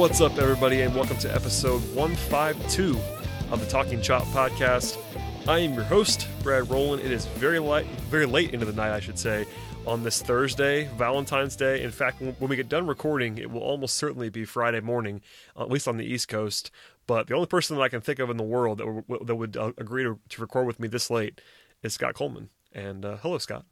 [0.00, 2.98] What's up, everybody, and welcome to episode 152
[3.50, 4.96] of the Talking Chop podcast.
[5.46, 7.02] I am your host, Brad Rowland.
[7.02, 9.44] It is very light, very late into the night, I should say,
[9.86, 11.82] on this Thursday, Valentine's Day.
[11.82, 15.20] In fact, when we get done recording, it will almost certainly be Friday morning,
[15.54, 16.70] at least on the East Coast.
[17.06, 19.36] But the only person that I can think of in the world that, w- that
[19.36, 21.42] would uh, agree to, to, record with me this late
[21.82, 22.48] is Scott Coleman.
[22.72, 23.66] And uh, hello, Scott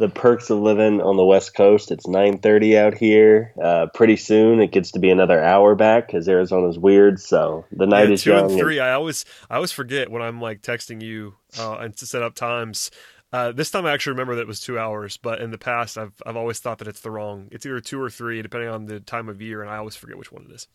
[0.00, 1.90] the perks of living on the West Coast.
[1.90, 3.52] It's 9:30 out here.
[3.62, 7.20] Uh, pretty soon it gets to be another hour back because Arizona's weird.
[7.20, 8.50] So the night yeah, is two young.
[8.50, 8.78] and three.
[8.78, 8.86] And...
[8.88, 12.34] I always I always forget when I'm like texting you uh, and to set up
[12.34, 12.90] times.
[13.30, 15.98] Uh, this time I actually remember that it was two hours, but in the past
[15.98, 17.48] I've I've always thought that it's the wrong.
[17.52, 20.16] It's either two or three, depending on the time of year, and I always forget
[20.16, 20.66] which one it is.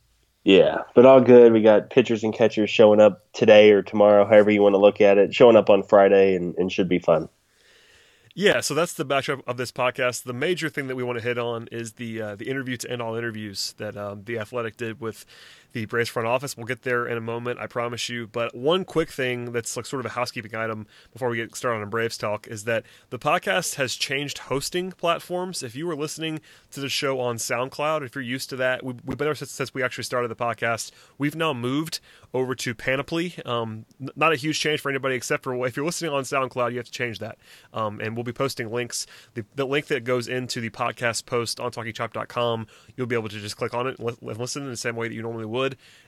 [0.43, 1.51] Yeah, but all good.
[1.51, 5.01] We got pitchers and catchers showing up today or tomorrow, however you want to look
[5.01, 7.29] at it, showing up on Friday, and, and should be fun.
[8.37, 10.23] Yeah, so that's the backdrop of this podcast.
[10.23, 12.91] The major thing that we want to hit on is the uh, the interview to
[12.91, 15.25] end all interviews that um, the Athletic did with
[15.75, 16.55] the Braves front office.
[16.55, 18.27] We'll get there in a moment, I promise you.
[18.27, 21.81] But one quick thing that's like sort of a housekeeping item before we get started
[21.81, 25.61] on Braves talk is that the podcast has changed hosting platforms.
[25.63, 26.39] If you were listening
[26.71, 29.51] to the show on SoundCloud, if you're used to that, we, have been there since,
[29.51, 30.91] since, we actually started the podcast.
[31.17, 31.99] We've now moved
[32.33, 33.35] over to Panoply.
[33.45, 36.77] Um, not a huge change for anybody except for if you're listening on SoundCloud, you
[36.77, 37.37] have to change that.
[37.73, 39.07] Um, and we'll be posting links.
[39.33, 43.39] The, the, link that goes into the podcast post on TalkingChop.com, you'll be able to
[43.41, 45.64] just click on it and listen in the same way that you normally would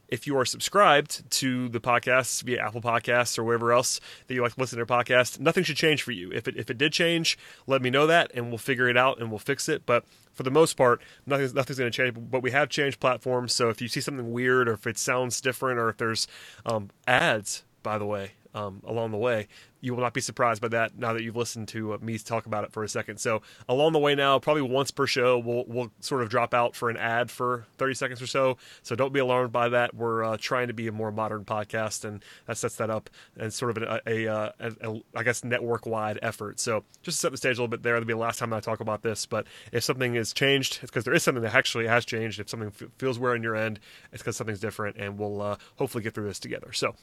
[0.07, 4.41] if you are subscribed to the podcasts via Apple Podcasts or wherever else that you
[4.41, 5.39] like to listen to their podcast.
[5.39, 6.31] Nothing should change for you.
[6.31, 9.19] If it if it did change, let me know that and we'll figure it out
[9.19, 9.85] and we'll fix it.
[9.85, 12.15] But for the most part, nothing's nothing's going to change.
[12.31, 15.41] But we have changed platforms, so if you see something weird or if it sounds
[15.41, 16.27] different or if there's
[16.65, 19.47] um, ads, by the way, um, along the way,
[19.81, 22.47] you will not be surprised by that now that you've listened to uh, me talk
[22.47, 23.19] about it for a second.
[23.19, 26.75] So along the way now, probably once per show, we'll we'll sort of drop out
[26.75, 28.57] for an ad for 30 seconds or so.
[28.81, 29.93] So don't be alarmed by that.
[29.93, 33.53] We're uh, trying to be a more modern podcast, and that sets that up and
[33.53, 36.59] sort of a, a, a, uh, a I guess network wide effort.
[36.59, 38.53] So just to set the stage a little bit there, that'll be the last time
[38.53, 39.27] I talk about this.
[39.27, 42.39] But if something is changed, it's because there is something that actually has changed.
[42.39, 43.79] If something f- feels weird on your end,
[44.11, 46.73] it's because something's different, and we'll uh, hopefully get through this together.
[46.73, 46.95] So.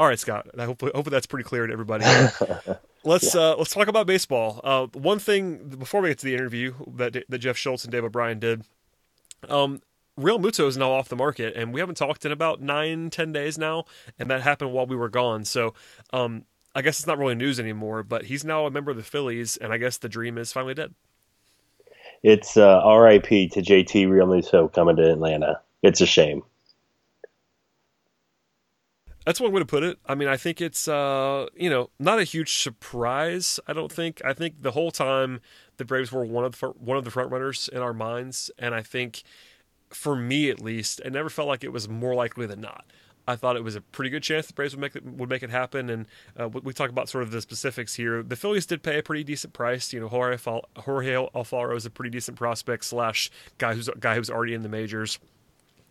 [0.00, 0.46] All right, Scott.
[0.58, 2.06] Hopefully, hopefully that's pretty clear to everybody.
[3.04, 3.40] let's yeah.
[3.42, 4.58] uh, let's talk about baseball.
[4.64, 8.04] Uh, one thing before we get to the interview that that Jeff Schultz and Dave
[8.04, 8.64] O'Brien did.
[9.46, 9.82] Um,
[10.18, 13.58] Realmuto is now off the market, and we haven't talked in about nine, ten days
[13.58, 13.84] now,
[14.18, 15.44] and that happened while we were gone.
[15.44, 15.74] So,
[16.14, 18.02] um, I guess it's not really news anymore.
[18.02, 20.72] But he's now a member of the Phillies, and I guess the dream is finally
[20.72, 20.94] dead.
[22.22, 23.48] It's uh, R.I.P.
[23.48, 25.60] to JT Realmuto coming to Atlanta.
[25.82, 26.42] It's a shame.
[29.26, 29.98] That's one way to put it.
[30.06, 33.60] I mean, I think it's uh, you know not a huge surprise.
[33.66, 34.22] I don't think.
[34.24, 35.40] I think the whole time
[35.76, 38.74] the Braves were one of the one of the front runners in our minds, and
[38.74, 39.22] I think
[39.90, 42.84] for me at least, it never felt like it was more likely than not.
[43.28, 45.42] I thought it was a pretty good chance the Braves would make it, would make
[45.42, 45.88] it happen.
[45.90, 46.06] And
[46.36, 48.22] uh, we talk about sort of the specifics here.
[48.22, 49.92] The Phillies did pay a pretty decent price.
[49.92, 50.36] You know, Jorge,
[50.76, 54.68] Jorge Alfaro is a pretty decent prospect slash guy who's guy who's already in the
[54.68, 55.18] majors.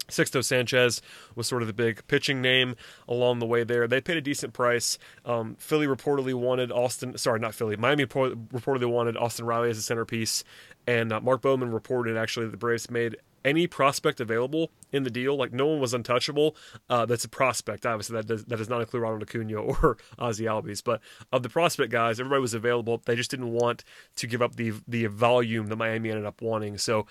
[0.10, 1.02] Sixto Sanchez
[1.36, 2.76] was sort of the big pitching name
[3.08, 3.88] along the way there.
[3.88, 4.98] They paid a decent price.
[5.26, 9.82] Um, Philly reportedly wanted Austin, sorry, not Philly, Miami reportedly wanted Austin Riley as a
[9.82, 10.44] centerpiece.
[10.88, 15.36] And uh, Mark Bowman reported actually the Braves made any prospect available in the deal.
[15.36, 16.56] Like no one was untouchable.
[16.90, 17.86] Uh, that's a prospect.
[17.86, 20.84] Obviously, that does, that does not include Ronald Acuna or Ozzie Albies.
[20.84, 23.02] But of the prospect guys, everybody was available.
[23.06, 23.84] They just didn't want
[24.18, 26.78] to give up the the volume that Miami ended up wanting.
[26.78, 27.08] So,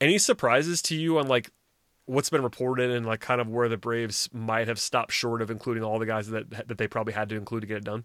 [0.00, 1.50] any surprises to you on like
[2.06, 5.50] what's been reported and like kind of where the Braves might have stopped short of
[5.50, 8.04] including all the guys that that they probably had to include to get it done?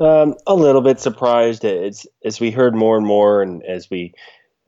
[0.00, 1.64] Um, a little bit surprised.
[1.64, 4.14] It's as we heard more and more, and as we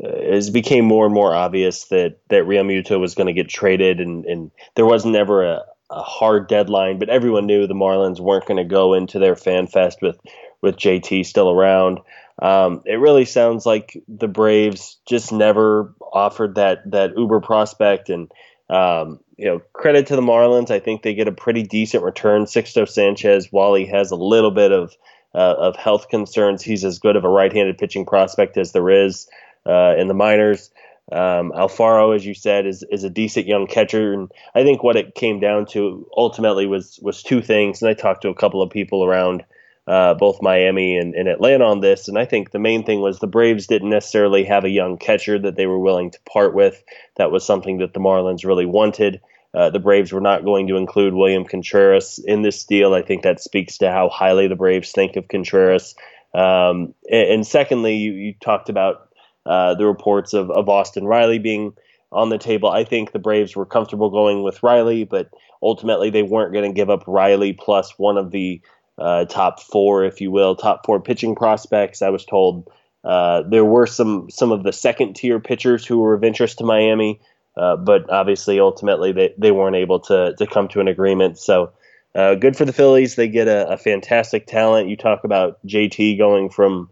[0.03, 3.49] uh, as it became more and more obvious that that Realmuto was going to get
[3.49, 8.21] traded, and and there was never a, a hard deadline, but everyone knew the Marlins
[8.21, 10.19] weren't going to go into their fan fest with
[10.61, 12.01] with JT still around.
[12.41, 18.31] Um, it really sounds like the Braves just never offered that that Uber prospect, and
[18.71, 20.71] um, you know, credit to the Marlins.
[20.71, 22.45] I think they get a pretty decent return.
[22.45, 24.97] Sixto Sanchez, while he has a little bit of
[25.35, 29.29] uh, of health concerns, he's as good of a right-handed pitching prospect as there is
[29.67, 30.71] uh, in the minors.
[31.11, 34.97] Um, Alfaro, as you said, is is a decent young catcher, and I think what
[34.97, 37.83] it came down to ultimately was was two things.
[37.83, 39.45] And I talked to a couple of people around
[39.87, 42.07] uh, both Miami and, and, Atlanta on this.
[42.07, 45.39] And I think the main thing was the Braves didn't necessarily have a young catcher
[45.41, 46.83] that they were willing to part with.
[47.17, 49.21] That was something that the Marlins really wanted.
[49.55, 52.95] Uh, the Braves were not going to include William Contreras in this deal.
[52.95, 55.95] I think that speaks to how highly the Braves think of Contreras.
[56.33, 59.09] Um, and, and, secondly, you, you, talked about
[59.45, 61.75] uh, the reports of, of Austin Riley being
[62.11, 62.71] on the table.
[62.71, 65.29] I think the Braves were comfortable going with Riley, but
[65.63, 68.63] ultimately they weren't going to give up Riley plus one of the
[69.03, 72.03] uh, top four, if you will, top four pitching prospects.
[72.03, 72.71] I was told
[73.05, 76.65] uh, there were some some of the second tier pitchers who were of interest to
[76.65, 77.21] Miami,
[77.57, 81.39] uh, but obviously ultimately they, they weren't able to to come to an agreement.
[81.39, 81.73] So
[82.15, 83.17] uh, good for the Phillies.
[83.17, 84.89] They get a, a, fantastic talent.
[84.89, 86.91] You talk about JT going from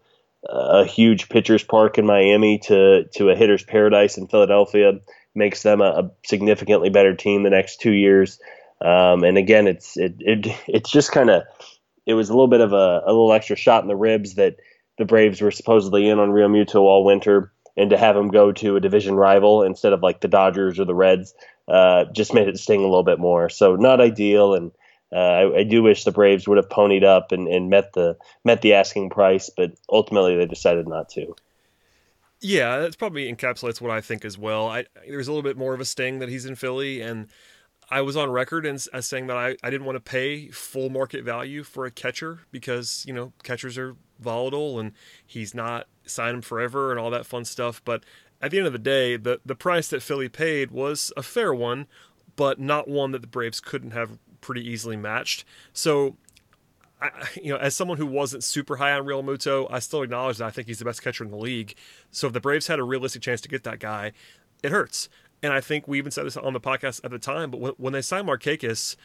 [0.49, 4.99] a huge pitcher's park in Miami to to a hitter's paradise in Philadelphia
[5.35, 8.41] makes them a, a significantly better team the next two years.
[8.81, 11.43] Um, and again, it's it, it it's just kind of
[12.06, 14.56] it was a little bit of a, a little extra shot in the ribs that
[14.99, 18.76] the Braves were supposedly in on Realmuto all winter, and to have him go to
[18.76, 21.35] a division rival instead of like the Dodgers or the Reds
[21.69, 23.49] uh, just made it sting a little bit more.
[23.49, 24.73] So not ideal, and
[25.12, 28.17] uh, I, I, do wish the Braves would have ponied up and, and met the
[28.44, 31.35] met the asking price, but ultimately they decided not to.
[32.41, 34.69] Yeah, that's probably encapsulates what I think as well.
[34.69, 37.29] I, there's a little bit more of a sting that he's in Philly, and
[37.90, 41.25] I was on record as, saying that I, I didn't want to pay full market
[41.25, 44.92] value for a catcher because you know catchers are volatile and
[45.26, 47.82] he's not sign him forever and all that fun stuff.
[47.84, 48.04] But
[48.40, 51.52] at the end of the day, the the price that Philly paid was a fair
[51.52, 51.87] one,
[52.37, 55.44] but not one that the Braves couldn't have pretty easily matched.
[55.72, 56.16] So,
[57.00, 57.10] I,
[57.42, 60.50] you know, as someone who wasn't super high on Realmuto, I still acknowledge that I
[60.50, 61.75] think he's the best catcher in the league.
[62.10, 64.12] So if the Braves had a realistic chance to get that guy,
[64.62, 65.08] it hurts.
[65.42, 67.72] And I think we even said this on the podcast at the time, but when,
[67.78, 68.96] when they signed Markakis,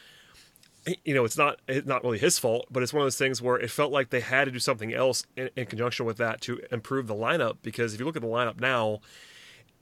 [1.04, 3.42] you know, it's not it's not really his fault, but it's one of those things
[3.42, 6.40] where it felt like they had to do something else in, in conjunction with that
[6.42, 7.56] to improve the lineup.
[7.62, 9.00] Because if you look at the lineup now,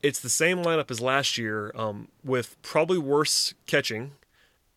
[0.03, 4.13] it's the same lineup as last year, um, with probably worse catching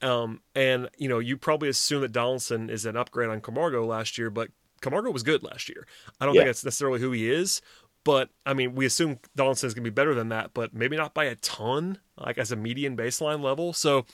[0.01, 4.18] um, and you know, you probably assume that Donaldson is an upgrade on Camargo last
[4.18, 4.50] year, but
[4.81, 5.88] Camargo was good last year.
[6.21, 6.41] I don't yeah.
[6.41, 7.62] think that's necessarily who he is,
[8.07, 10.95] but I mean, we assume Donaldson is going to be better than that, but maybe
[10.95, 13.74] not by a ton, like as a median baseline level.
[13.74, 14.06] So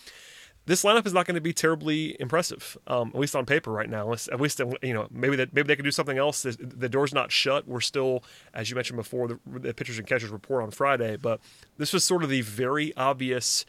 [0.65, 3.87] this lineup is not going to be terribly impressive, um, at least on paper right
[3.87, 4.11] now.
[4.11, 6.41] At least you know maybe that maybe they could do something else.
[6.41, 7.67] The door's not shut.
[7.67, 8.23] We're still,
[8.55, 11.39] as you mentioned before, the, the pitchers and catchers report on Friday, but
[11.77, 13.63] this was sort of the very obvious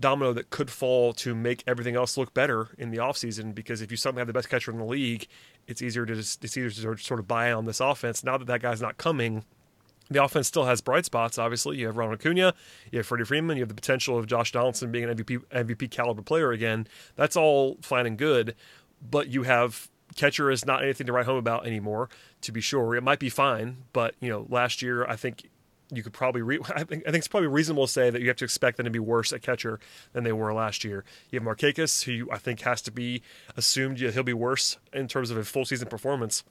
[0.00, 3.90] domino that could fall to make everything else look better in the offseason because if
[3.90, 5.26] you suddenly have the best catcher in the league,
[5.66, 8.24] it's easier to just, it's easier to sort of buy on this offense.
[8.24, 9.44] Now that that guy's not coming,
[10.10, 11.38] the offense still has bright spots.
[11.38, 12.54] Obviously, you have Ronald Acuna,
[12.90, 15.90] you have Freddie Freeman, you have the potential of Josh Donaldson being an MVP MVP
[15.90, 16.86] caliber player again.
[17.16, 18.54] That's all fine and good,
[19.02, 22.08] but you have catcher is not anything to write home about anymore.
[22.42, 25.48] To be sure, it might be fine, but you know, last year I think
[25.90, 28.28] you could probably re- I think I think it's probably reasonable to say that you
[28.28, 29.78] have to expect them to be worse at catcher
[30.12, 31.04] than they were last year.
[31.30, 33.22] You have Markakis, who I think has to be
[33.56, 36.44] assumed he'll be worse in terms of a full season performance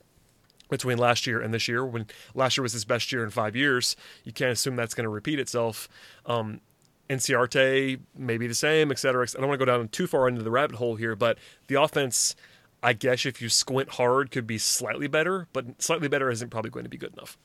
[0.70, 1.86] between last year and this year.
[1.86, 5.04] When last year was his best year in five years, you can't assume that's going
[5.06, 5.88] to repeat itself.
[6.26, 6.62] Um,
[7.10, 9.24] Inciarte maybe the same, et cetera.
[9.24, 11.38] I don't want to go down too far into the rabbit hole here, but
[11.68, 12.36] the offense,
[12.84, 16.72] I guess if you squint hard, could be slightly better, but slightly better isn't probably
[16.72, 17.38] going to be good enough.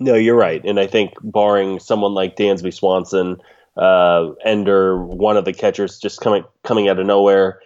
[0.00, 3.38] No, you're right, and I think barring someone like Dansby Swanson,
[3.76, 7.60] uh, Ender, one of the catchers just coming coming out of nowhere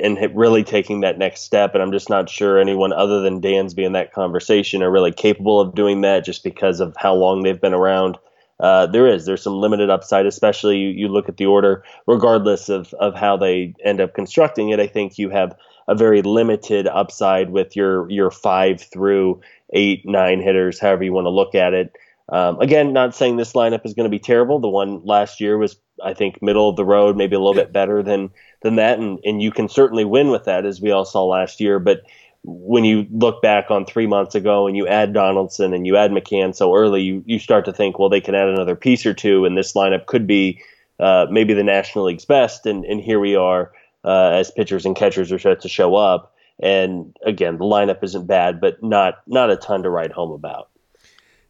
[0.00, 3.84] and really taking that next step, and I'm just not sure anyone other than Dansby
[3.84, 7.60] in that conversation are really capable of doing that, just because of how long they've
[7.60, 8.18] been around.
[8.60, 12.68] Uh, there is there's some limited upside, especially you, you look at the order, regardless
[12.68, 14.78] of of how they end up constructing it.
[14.78, 15.56] I think you have
[15.88, 19.40] a very limited upside with your your five through
[19.72, 21.96] eight, nine hitters, however you want to look at it.
[22.28, 24.60] Um, again, not saying this lineup is going to be terrible.
[24.60, 27.72] The one last year was, I think, middle of the road, maybe a little bit
[27.72, 28.30] better than
[28.62, 31.60] than that, and and you can certainly win with that, as we all saw last
[31.60, 31.78] year.
[31.78, 32.02] But
[32.42, 36.10] when you look back on three months ago and you add Donaldson and you add
[36.10, 39.14] McCann so early, you you start to think, well, they can add another piece or
[39.14, 40.62] two, and this lineup could be
[41.00, 42.66] uh, maybe the National League's best.
[42.66, 43.72] And and here we are
[44.04, 46.34] uh, as pitchers and catchers are set to show up.
[46.60, 50.68] And again, the lineup isn't bad, but not not a ton to write home about.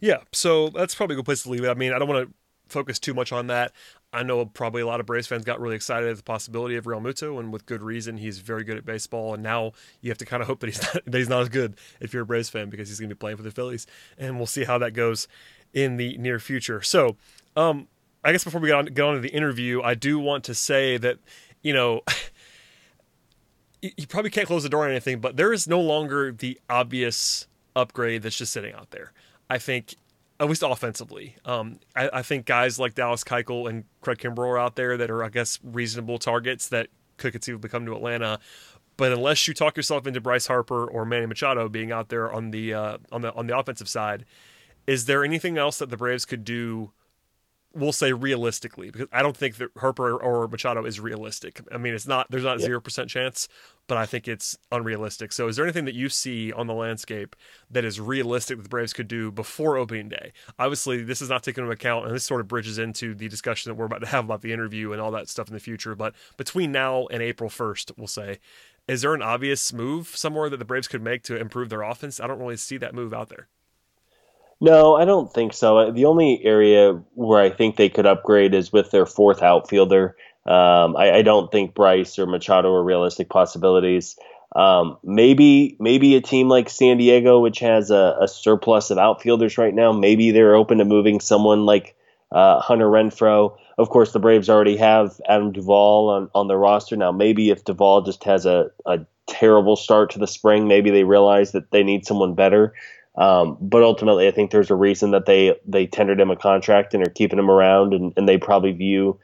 [0.01, 1.71] Yeah, so that's probably a good place to leave it.
[1.71, 2.35] I mean, I don't want to
[2.75, 3.73] focus too much on that.
[4.13, 6.85] I know probably a lot of Braves fans got really excited at the possibility of
[6.85, 8.19] Realmuto, and with good reason.
[8.19, 10.83] He's very good at baseball, and now you have to kind of hope that he's
[10.95, 13.15] not, that he's not as good if you're a Braves fan because he's going to
[13.15, 13.87] be playing for the Phillies,
[14.19, 15.27] and we'll see how that goes
[15.73, 16.83] in the near future.
[16.83, 17.17] So,
[17.57, 17.89] um,
[18.23, 20.55] I guess before we get on get on to the interview, I do want to
[20.55, 21.19] say that
[21.63, 22.03] you know.
[23.83, 27.47] you probably can't close the door on anything, but there is no longer the obvious
[27.77, 29.13] upgrade that's just sitting out there.
[29.51, 29.95] I think,
[30.41, 34.59] at least offensively, um, I, I, think guys like Dallas Keuchel and Craig Kimbrel are
[34.59, 36.89] out there that are, I guess, reasonable targets that
[37.19, 38.41] could conceivably come to Atlanta.
[38.97, 42.51] But unless you talk yourself into Bryce Harper or Manny Machado being out there on
[42.51, 44.25] the uh, on the on the offensive side,
[44.87, 46.93] is there anything else that the Braves could do
[47.75, 51.61] we'll say realistically because I don't think that Harper or Machado is realistic.
[51.73, 53.49] I mean, it's not there's not zero percent chance,
[53.87, 55.33] but I think it's unrealistic.
[55.33, 57.37] So, is there anything that you see on the landscape
[57.71, 60.33] that is realistic that the Braves could do before opening day?
[60.59, 63.71] Obviously, this is not taken into account, and this sort of bridges into the discussion
[63.71, 65.95] that we're about to have about the interview and all that stuff in the future.
[65.95, 68.39] But between now and April first, we'll say,
[68.87, 72.21] is there an obvious move somewhere that the Braves could make to improve their offense?
[72.21, 73.49] I don't really see that move out there.
[74.65, 75.91] No, I don't think so.
[75.91, 80.17] The only area where I think they could upgrade is with their fourth outfielder.
[80.47, 84.17] Um, I, I, don't think Bryce or Machado are realistic possibilities.
[84.57, 89.59] Um, maybe maybe a team like San Diego, which has a, a, surplus of outfielders
[89.59, 91.95] right now, maybe they're open to moving someone like
[92.33, 93.55] uh, Hunter Renfroe.
[93.77, 97.13] Of course, the Braves already have Adam Duvall on, on the roster now.
[97.13, 101.53] Maybe if Duvall just has a, a terrible start to the spring, maybe they realize
[101.53, 102.73] that they need someone better.
[103.17, 106.95] Um, but ultimately, I think there's a reason that they they tendered him a contract
[106.95, 109.19] and are keeping him around, and, and they probably view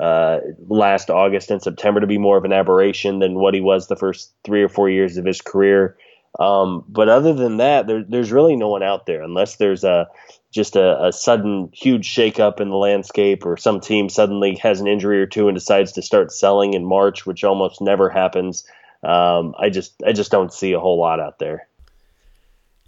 [0.00, 3.86] uh, last August and September to be more of an aberration than what he was
[3.86, 5.96] the first three or four years of his career.
[6.38, 10.08] Um, but other than that, there, there's really no one out there unless there's a
[10.50, 14.86] just a, a sudden huge shakeup in the landscape, or some team suddenly has an
[14.86, 18.64] injury or two and decides to start selling in March, which almost never happens.
[19.02, 21.67] Um, I just I just don't see a whole lot out there.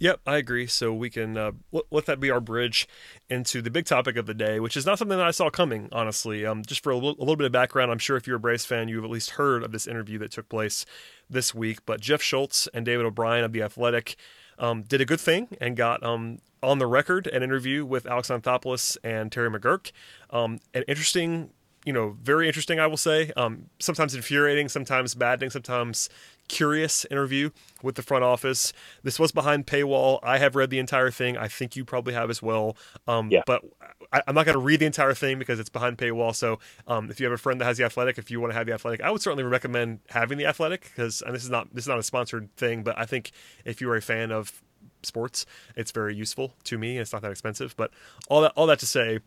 [0.01, 0.65] Yep, I agree.
[0.65, 1.51] So we can uh,
[1.91, 2.87] let, that be our bridge
[3.29, 5.89] into the big topic of the day, which is not something that I saw coming,
[5.91, 6.43] honestly.
[6.43, 8.87] Um, just for a little, bit of background, I'm sure if you're a Braves fan,
[8.87, 10.87] you've at least heard of this interview that took place
[11.29, 11.85] this week.
[11.85, 14.15] But Jeff Schultz and David O'Brien of The Athletic
[14.57, 18.29] um, did a good thing and got um, on the record an interview with Alex
[18.29, 19.91] Anthopoulos and Terry McGuirk.
[20.31, 21.51] Um, an interesting
[21.85, 23.31] you know, very interesting, I will say.
[23.35, 26.09] Um, sometimes infuriating, sometimes maddening, sometimes
[26.47, 27.49] curious interview
[27.81, 28.73] with the front office.
[29.03, 30.19] This was behind paywall.
[30.21, 31.37] I have read the entire thing.
[31.37, 32.77] I think you probably have as well.
[33.07, 33.41] Um, yeah.
[33.45, 33.63] But
[34.11, 36.35] I, am not going to read the entire thing because it's behind paywall.
[36.35, 38.57] So um, if you have a friend that has the athletic, if you want to
[38.57, 41.73] have the athletic, I would certainly recommend having the athletic because and this is not
[41.73, 42.83] this is not a sponsored thing.
[42.83, 43.31] But I think
[43.65, 44.61] if you are a fan of
[45.03, 45.45] sports,
[45.75, 46.97] it's very useful to me.
[46.97, 47.75] It's not that expensive.
[47.75, 47.91] But
[48.27, 49.19] all that all that to say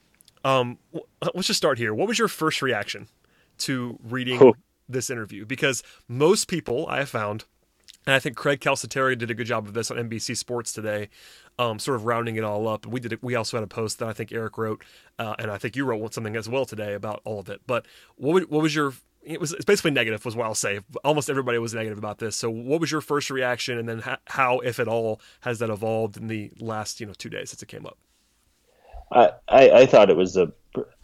[0.45, 0.79] um,
[1.35, 1.95] let's just start here.
[1.95, 3.09] What was your first reaction
[3.59, 4.55] to reading oh.
[4.89, 5.45] this interview?
[5.45, 7.45] Because most people I have found,
[8.07, 11.09] and I think Craig Calcaterra did a good job of this on NBC Sports today,
[11.59, 12.87] um, sort of rounding it all up.
[12.87, 13.23] We did.
[13.23, 14.85] We also had a post that I think Eric wrote,
[15.19, 17.63] uh, and I think you wrote something as well today about all of it.
[17.67, 17.87] But
[18.17, 20.81] what what was your it was it's basically negative was what I'll say.
[21.03, 22.37] Almost everybody was negative about this.
[22.37, 26.17] So what was your first reaction, and then how, if at all, has that evolved
[26.17, 27.99] in the last you know two days since it came up?
[29.13, 30.53] I, I, thought it was a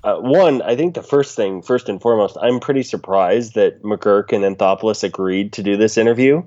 [0.03, 0.63] uh, one.
[0.63, 5.05] I think the first thing, first and foremost, I'm pretty surprised that McGuirk and Anthopoulos
[5.05, 6.43] agreed to do this interview.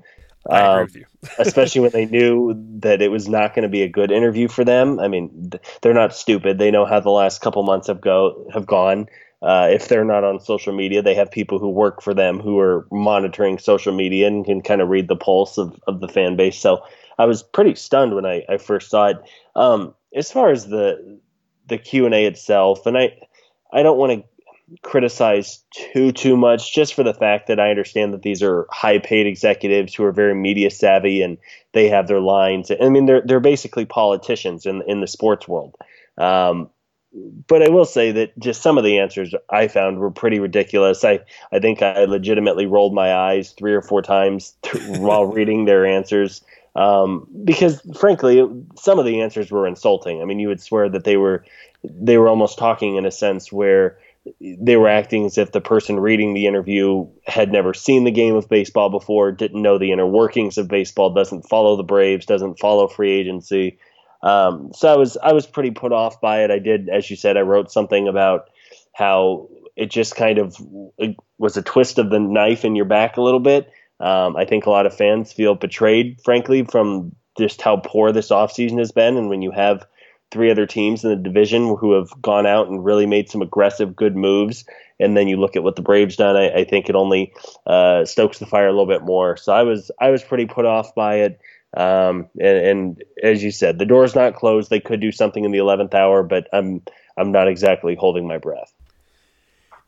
[0.50, 1.04] I agree um, with you.
[1.38, 4.64] especially when they knew that it was not going to be a good interview for
[4.64, 4.98] them.
[5.00, 6.58] I mean, they're not stupid.
[6.58, 9.08] They know how the last couple months have go have gone.
[9.40, 12.58] Uh, if they're not on social media, they have people who work for them who
[12.58, 16.34] are monitoring social media and can kind of read the pulse of, of the fan
[16.34, 16.58] base.
[16.58, 16.82] So
[17.18, 19.18] I was pretty stunned when I, I first saw it.
[19.54, 21.20] Um, as far as the
[21.68, 23.16] the Q and A itself, and I
[23.72, 24.24] I don't want to
[24.82, 28.98] criticize too too much just for the fact that I understand that these are high
[28.98, 31.36] paid executives who are very media savvy and
[31.72, 32.70] they have their lines.
[32.70, 35.74] I mean they're they're basically politicians in in the sports world.
[36.16, 36.70] Um,
[37.46, 41.04] but I will say that just some of the answers I found were pretty ridiculous.
[41.04, 41.20] I,
[41.52, 44.54] I think I legitimately rolled my eyes three or four times
[44.86, 46.42] while reading their answers
[46.74, 48.42] um, because frankly,
[48.76, 50.20] some of the answers were insulting.
[50.22, 51.44] I mean, you would swear that they were
[51.82, 53.98] they were almost talking in a sense where
[54.40, 58.34] they were acting as if the person reading the interview had never seen the game
[58.34, 62.58] of baseball before, didn't know the inner workings of baseball, doesn't follow the Braves, doesn't
[62.58, 63.78] follow free agency.
[64.22, 66.50] Um, so I was I was pretty put off by it.
[66.50, 68.48] I did, as you said, I wrote something about
[68.94, 70.56] how it just kind of
[71.36, 73.70] was a twist of the knife in your back a little bit.
[74.00, 78.30] Um, I think a lot of fans feel betrayed, frankly, from just how poor this
[78.30, 79.16] offseason has been.
[79.16, 79.86] And when you have
[80.30, 83.94] three other teams in the division who have gone out and really made some aggressive,
[83.94, 84.64] good moves,
[84.98, 87.32] and then you look at what the Braves done, I, I think it only
[87.66, 89.36] uh, stokes the fire a little bit more.
[89.36, 91.40] So I was I was pretty put off by it.
[91.76, 94.70] Um, and, and, as you said, the door's not closed.
[94.70, 96.82] They could do something in the eleventh hour, but I'm
[97.16, 98.72] I'm not exactly holding my breath.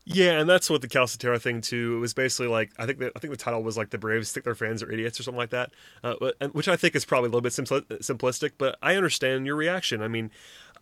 [0.09, 1.97] Yeah, and that's what the Calcaterra thing too.
[1.97, 4.31] It was basically like I think the, I think the title was like the Braves
[4.31, 5.71] think their fans are idiots or something like that,
[6.01, 6.15] uh,
[6.53, 8.51] which I think is probably a little bit simplistic.
[8.57, 10.01] But I understand your reaction.
[10.01, 10.31] I mean,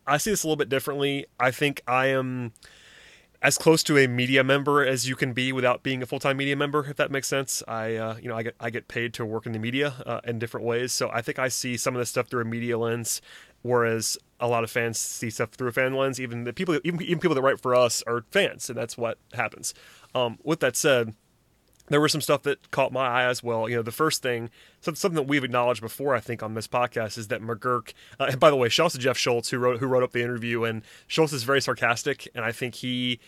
[0.06, 1.26] I see this a little bit differently.
[1.40, 2.54] I think I am
[3.42, 6.38] as close to a media member as you can be without being a full time
[6.38, 7.64] media member, if that makes sense.
[7.68, 10.22] I uh, you know I get I get paid to work in the media uh,
[10.26, 12.78] in different ways, so I think I see some of this stuff through a media
[12.78, 13.24] lens,
[13.64, 16.20] whereas a lot of fans see stuff through a fan lens.
[16.20, 19.18] Even the people, even, even people that write for us are fans, and that's what
[19.34, 19.74] happens.
[20.14, 21.16] Um, with that said,
[21.88, 23.70] there was some stuff that caught my eye as well.
[23.70, 24.50] You know, the first thing,
[24.82, 27.94] something that we've acknowledged before, I think, on this podcast is that McGuirk.
[28.20, 30.24] Uh, and by the way, shouts to Jeff Schultz who wrote who wrote up the
[30.24, 33.20] interview, and Schultz is very sarcastic, and I think he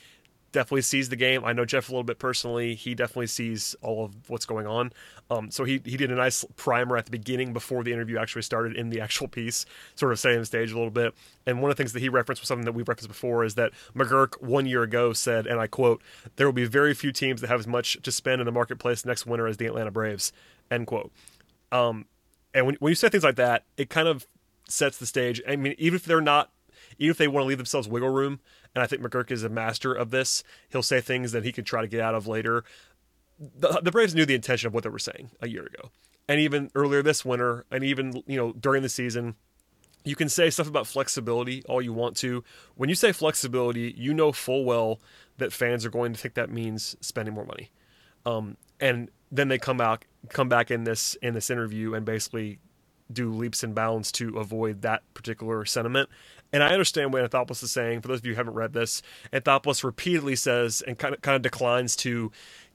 [0.51, 1.43] definitely sees the game.
[1.43, 2.75] I know Jeff a little bit personally.
[2.75, 4.91] He definitely sees all of what's going on.
[5.29, 8.43] Um, so he, he did a nice primer at the beginning before the interview actually
[8.43, 11.13] started in the actual piece, sort of setting the stage a little bit.
[11.45, 13.55] And one of the things that he referenced was something that we've referenced before is
[13.55, 16.01] that McGuirk one year ago said, and I quote,
[16.37, 19.05] there will be very few teams that have as much to spend in the marketplace
[19.05, 20.31] next winter as the Atlanta Braves,
[20.71, 21.11] end quote.
[21.71, 22.05] Um,
[22.53, 24.25] and when, when you say things like that, it kind of
[24.69, 25.41] sets the stage.
[25.47, 26.51] I mean, even if they're not,
[26.99, 28.39] even if they want to leave themselves wiggle room,
[28.77, 30.43] and I think McGuirk is a master of this.
[30.69, 32.63] He'll say things that he can try to get out of later.
[33.39, 35.89] The, the Braves knew the intention of what they were saying a year ago,
[36.27, 39.33] and even earlier this winter, and even you know during the season.
[40.05, 42.43] You can say stuff about flexibility all you want to.
[42.75, 45.01] When you say flexibility, you know full well
[45.37, 47.71] that fans are going to think that means spending more money.
[48.27, 52.59] Um, and then they come out come back in this in this interview and basically
[53.11, 56.09] do leaps and bounds to avoid that particular sentiment.
[56.53, 58.01] And I understand what Anthopoulos is saying.
[58.01, 59.01] For those of you who haven't read this,
[59.33, 62.31] Anthopoulos repeatedly says and kind of kind of declines to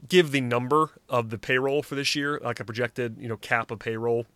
[0.08, 3.70] give the number of the payroll for this year, like a projected you know cap
[3.70, 4.26] of payroll.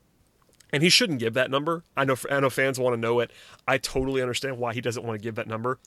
[0.73, 1.85] And he shouldn't give that number.
[1.97, 3.31] I know I know fans want to know it.
[3.69, 5.79] I totally understand why he doesn't want to give that number.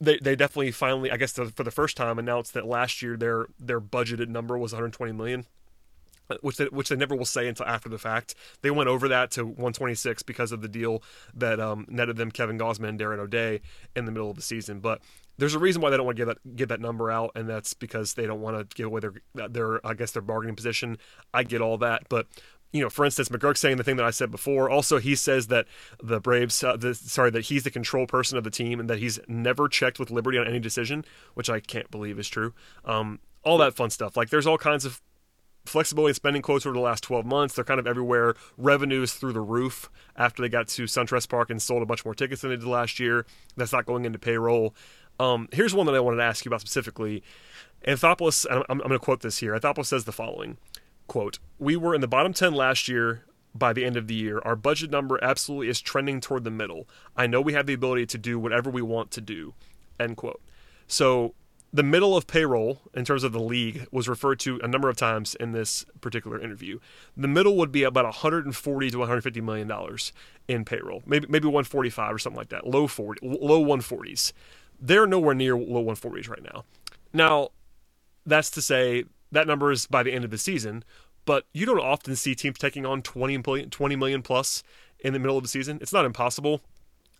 [0.00, 3.46] They, they definitely finally I guess for the first time announced that last year their
[3.58, 5.46] their budgeted number was 120 million
[6.40, 8.34] which they, which they never will say until after the fact.
[8.62, 11.02] They went over that to 126 because of the deal
[11.34, 13.60] that um, netted them Kevin Gausman, and Darren O'Day
[13.96, 14.80] in the middle of the season.
[14.80, 15.00] But
[15.38, 17.48] there's a reason why they don't want to give that give that number out, and
[17.48, 20.98] that's because they don't want to give away their their I guess their bargaining position.
[21.32, 22.26] I get all that, but
[22.72, 24.68] you know, for instance, McGuirk saying the thing that I said before.
[24.68, 25.66] Also, he says that
[26.02, 28.98] the Braves, uh, the, sorry, that he's the control person of the team and that
[28.98, 32.52] he's never checked with Liberty on any decision, which I can't believe is true.
[32.84, 34.16] Um, all that fun stuff.
[34.16, 35.00] Like, there's all kinds of
[35.68, 37.54] flexibility and spending quotes over the last 12 months.
[37.54, 38.34] They're kind of everywhere.
[38.56, 42.14] Revenues through the roof after they got to SunTrust Park and sold a bunch more
[42.14, 43.26] tickets than they did last year.
[43.56, 44.74] That's not going into payroll.
[45.20, 47.22] Um, here's one that I wanted to ask you about specifically.
[47.86, 49.52] Anthopoulos, I'm, I'm going to quote this here.
[49.52, 50.58] Anthopoulos says the following
[51.06, 54.40] quote, We were in the bottom 10 last year by the end of the year.
[54.44, 56.88] Our budget number absolutely is trending toward the middle.
[57.16, 59.54] I know we have the ability to do whatever we want to do.
[59.98, 60.40] End quote.
[60.86, 61.34] So
[61.72, 64.96] the middle of payroll in terms of the league was referred to a number of
[64.96, 66.78] times in this particular interview.
[67.16, 70.12] The middle would be about 140 to 150 million dollars
[70.46, 72.66] in payroll, maybe maybe 145 or something like that.
[72.66, 74.32] Low 40, low 140s.
[74.80, 76.64] They're nowhere near low 140s right now.
[77.12, 77.50] Now,
[78.24, 80.84] that's to say that number is by the end of the season,
[81.24, 84.62] but you don't often see teams taking on 20 million, 20 million plus
[85.00, 85.78] in the middle of the season.
[85.82, 86.62] It's not impossible.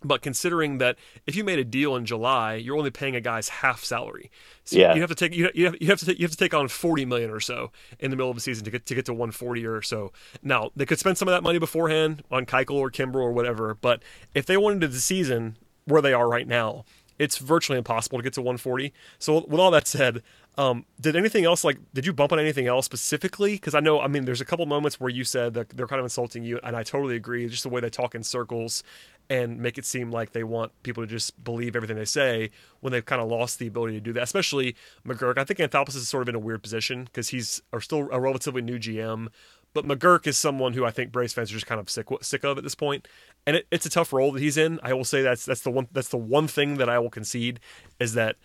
[0.03, 3.49] But considering that if you made a deal in July, you're only paying a guy's
[3.49, 4.31] half salary.
[4.65, 4.95] So yeah.
[4.95, 6.69] you have to take you have, you have to take, you have to take on
[6.69, 9.13] 40 million or so in the middle of the season to get to get to
[9.13, 10.13] 140 or so.
[10.43, 13.75] Now they could spend some of that money beforehand on Keuchel or Kimbrel or whatever.
[13.75, 14.03] But
[14.35, 16.85] if they wanted to the season where they are right now,
[17.19, 18.93] it's virtually impossible to get to 140.
[19.19, 20.23] So with all that said,
[20.57, 23.53] um, did anything else like did you bump on anything else specifically?
[23.53, 26.01] Because I know I mean there's a couple moments where you said that they're kind
[26.01, 27.49] of insulting you, and I totally agree.
[27.49, 28.83] Just the way they talk in circles
[29.31, 32.93] and make it seem like they want people to just believe everything they say when
[32.93, 34.23] they've kind of lost the ability to do that.
[34.23, 34.75] Especially
[35.07, 35.39] McGuirk.
[35.39, 38.21] I think Anthopoulos is sort of in a weird position because he's are still a
[38.21, 39.29] relatively new GM.
[39.75, 42.43] But McGuirk is someone who I think Braves fans are just kind of sick sick
[42.43, 43.07] of at this point,
[43.47, 44.81] and it, it's a tough role that he's in.
[44.83, 47.61] I will say that's that's the one that's the one thing that I will concede
[48.01, 48.37] is that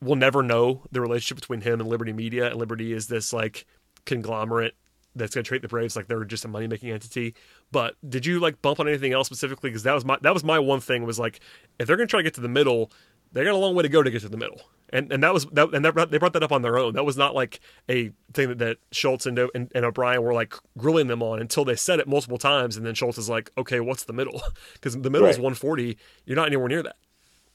[0.00, 2.46] we'll never know the relationship between him and Liberty Media.
[2.46, 3.66] And Liberty is this like
[4.04, 4.74] conglomerate
[5.16, 7.34] that's going to treat the Braves like they're just a money making entity.
[7.72, 9.70] But did you like bump on anything else specifically?
[9.70, 11.40] Because that was my that was my one thing was like
[11.78, 12.92] if they're going to try to get to the middle,
[13.32, 14.60] they got a long way to go to get to the middle.
[14.90, 16.94] And and that was that and that, they brought that up on their own.
[16.94, 20.54] That was not like a thing that, that Schultz and, and, and O'Brien were like
[20.78, 22.76] grilling them on until they said it multiple times.
[22.76, 24.42] And then Schultz is like, okay, what's the middle?
[24.74, 25.30] Because the middle right.
[25.30, 25.96] is 140.
[26.24, 26.96] You're not anywhere near that.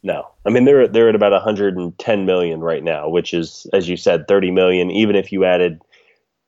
[0.04, 3.96] No, I mean they're they're at about 110 million right now, which is, as you
[3.96, 4.90] said, 30 million.
[4.90, 5.82] Even if you added,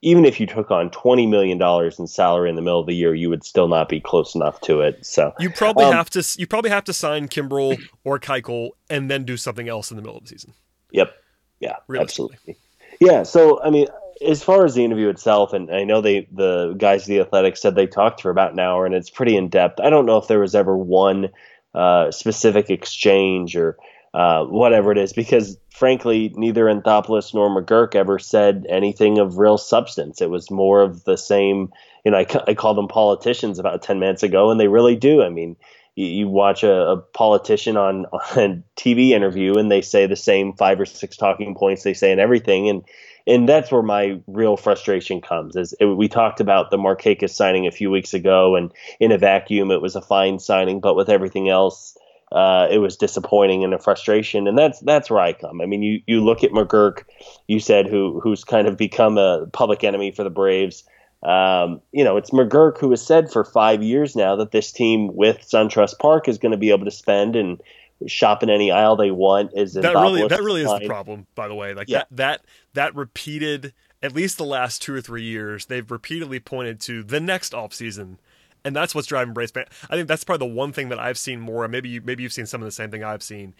[0.03, 2.93] even if you took on 20 million dollars in salary in the middle of the
[2.93, 5.03] year, you would still not be close enough to it.
[5.05, 9.09] So you probably um, have to you probably have to sign Kimbrel or Keuchel and
[9.09, 10.53] then do something else in the middle of the season.
[10.91, 11.15] Yep.
[11.61, 11.77] Yeah.
[11.97, 12.57] Absolutely.
[12.99, 13.23] Yeah.
[13.23, 13.87] So I mean,
[14.25, 17.55] as far as the interview itself, and I know they the guys at the Athletic
[17.55, 19.79] said they talked for about an hour, and it's pretty in depth.
[19.79, 21.29] I don't know if there was ever one
[21.73, 23.77] uh, specific exchange or
[24.13, 29.57] uh, whatever it is, because frankly, neither Anthopoulos nor McGuirk ever said anything of real
[29.57, 30.21] substance.
[30.21, 31.71] It was more of the same.
[32.05, 35.23] You know, I, I called them politicians about ten minutes ago, and they really do.
[35.23, 35.55] I mean,
[35.95, 40.15] you, you watch a, a, politician on, on a TV interview and they say the
[40.15, 42.69] same five or six talking points they say in everything.
[42.69, 42.83] And,
[43.25, 47.67] and that's where my real frustration comes is it, we talked about the Markakis signing
[47.67, 51.09] a few weeks ago and in a vacuum, it was a fine signing, but with
[51.09, 51.97] everything else,
[52.33, 55.61] uh, it was disappointing and a frustration, and that's that's where I come.
[55.61, 57.03] I mean, you you look at McGuirk,
[57.47, 60.83] you said who who's kind of become a public enemy for the Braves.
[61.21, 65.15] Um, you know, it's McGuirk who has said for five years now that this team
[65.15, 67.61] with SunTrust Park is going to be able to spend and
[68.07, 69.51] shop in any aisle they want.
[69.53, 71.27] Is that really that really is the problem?
[71.35, 71.99] By the way, like yeah.
[71.99, 76.79] that that that repeated at least the last two or three years, they've repeatedly pointed
[76.81, 78.17] to the next off season
[78.65, 79.69] and that's what's driving Braves fans.
[79.89, 81.67] I think that's probably the one thing that I've seen more.
[81.67, 83.53] Maybe you, maybe you've seen some of the same thing I've seen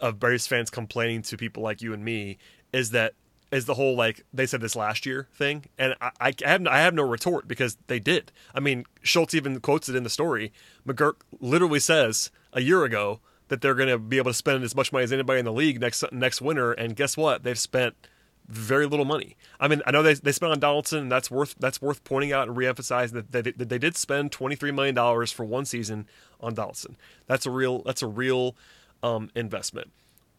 [0.00, 2.38] of Braves fans complaining to people like you and me
[2.72, 3.14] is that
[3.50, 6.78] is the whole like they said this last year thing, and I, I have I
[6.78, 8.30] have no retort because they did.
[8.54, 10.52] I mean, Schultz even quotes it in the story.
[10.86, 14.74] McGuirk literally says a year ago that they're going to be able to spend as
[14.74, 17.42] much money as anybody in the league next next winter, and guess what?
[17.42, 17.94] They've spent
[18.48, 19.36] very little money.
[19.60, 22.32] I mean, I know they, they spent on Donaldson, and that's worth that's worth pointing
[22.32, 25.64] out and reemphasizing that they, that they did spend twenty three million dollars for one
[25.64, 26.06] season
[26.40, 26.96] on Donaldson.
[27.26, 28.56] That's a real that's a real
[29.02, 29.90] um, investment.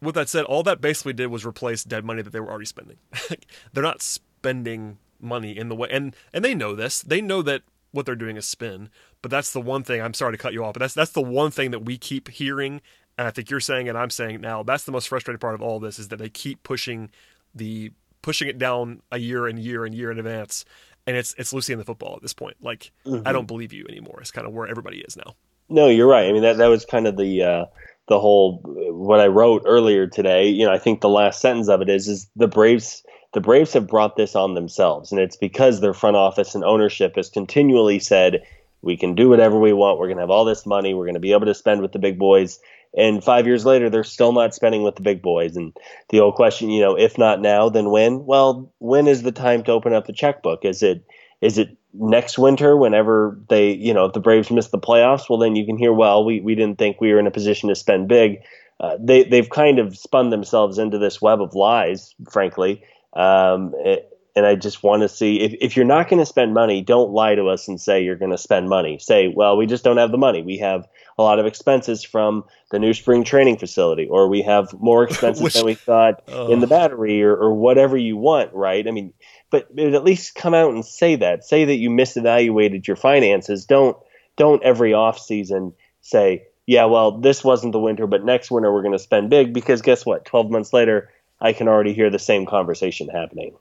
[0.02, 2.64] With that said, all that basically did was replace dead money that they were already
[2.64, 2.96] spending.
[3.72, 7.02] they're not spending money in the way, and and they know this.
[7.02, 8.88] They know that what they're doing is spin.
[9.22, 10.00] But that's the one thing.
[10.00, 12.28] I'm sorry to cut you off, but that's that's the one thing that we keep
[12.28, 12.80] hearing
[13.20, 15.60] and I think you're saying and I'm saying now that's the most frustrating part of
[15.60, 17.10] all this is that they keep pushing
[17.54, 20.64] the pushing it down a year and year and year in advance,
[21.06, 22.56] and it's it's Lucy in the football at this point.
[22.60, 23.26] Like mm-hmm.
[23.26, 24.18] I don't believe you anymore.
[24.20, 25.34] It's kind of where everybody is now.
[25.68, 26.28] No, you're right.
[26.28, 27.64] I mean that that was kind of the uh,
[28.08, 30.48] the whole what I wrote earlier today.
[30.48, 33.72] You know, I think the last sentence of it is is the Braves the Braves
[33.74, 38.00] have brought this on themselves, and it's because their front office and ownership has continually
[38.00, 38.42] said
[38.82, 39.98] we can do whatever we want.
[39.98, 40.94] We're going to have all this money.
[40.94, 42.58] We're going to be able to spend with the big boys.
[42.96, 45.56] And five years later, they're still not spending with the big boys.
[45.56, 45.76] And
[46.08, 48.26] the old question, you know, if not now, then when?
[48.26, 50.64] Well, when is the time to open up the checkbook?
[50.64, 51.04] Is it
[51.40, 55.28] is it next winter whenever they, you know, if the Braves miss the playoffs?
[55.28, 57.68] Well, then you can hear, well, we, we didn't think we were in a position
[57.68, 58.42] to spend big.
[58.78, 62.82] Uh, they, they've kind of spun themselves into this web of lies, frankly.
[63.14, 66.54] Um, it, and I just want to see if, if you're not going to spend
[66.54, 68.98] money, don't lie to us and say you're going to spend money.
[68.98, 70.42] Say, well, we just don't have the money.
[70.42, 70.86] We have
[71.18, 75.42] a lot of expenses from the new spring training facility, or we have more expenses
[75.42, 78.86] Which, than we thought uh, in the battery, or, or whatever you want, right?
[78.86, 79.12] I mean,
[79.50, 81.44] but, but at least come out and say that.
[81.44, 83.66] Say that you misevaluated your finances.
[83.66, 83.96] Don't
[84.36, 88.82] don't every off season say, yeah, well, this wasn't the winter, but next winter we're
[88.82, 90.24] going to spend big because guess what?
[90.24, 93.56] Twelve months later, I can already hear the same conversation happening.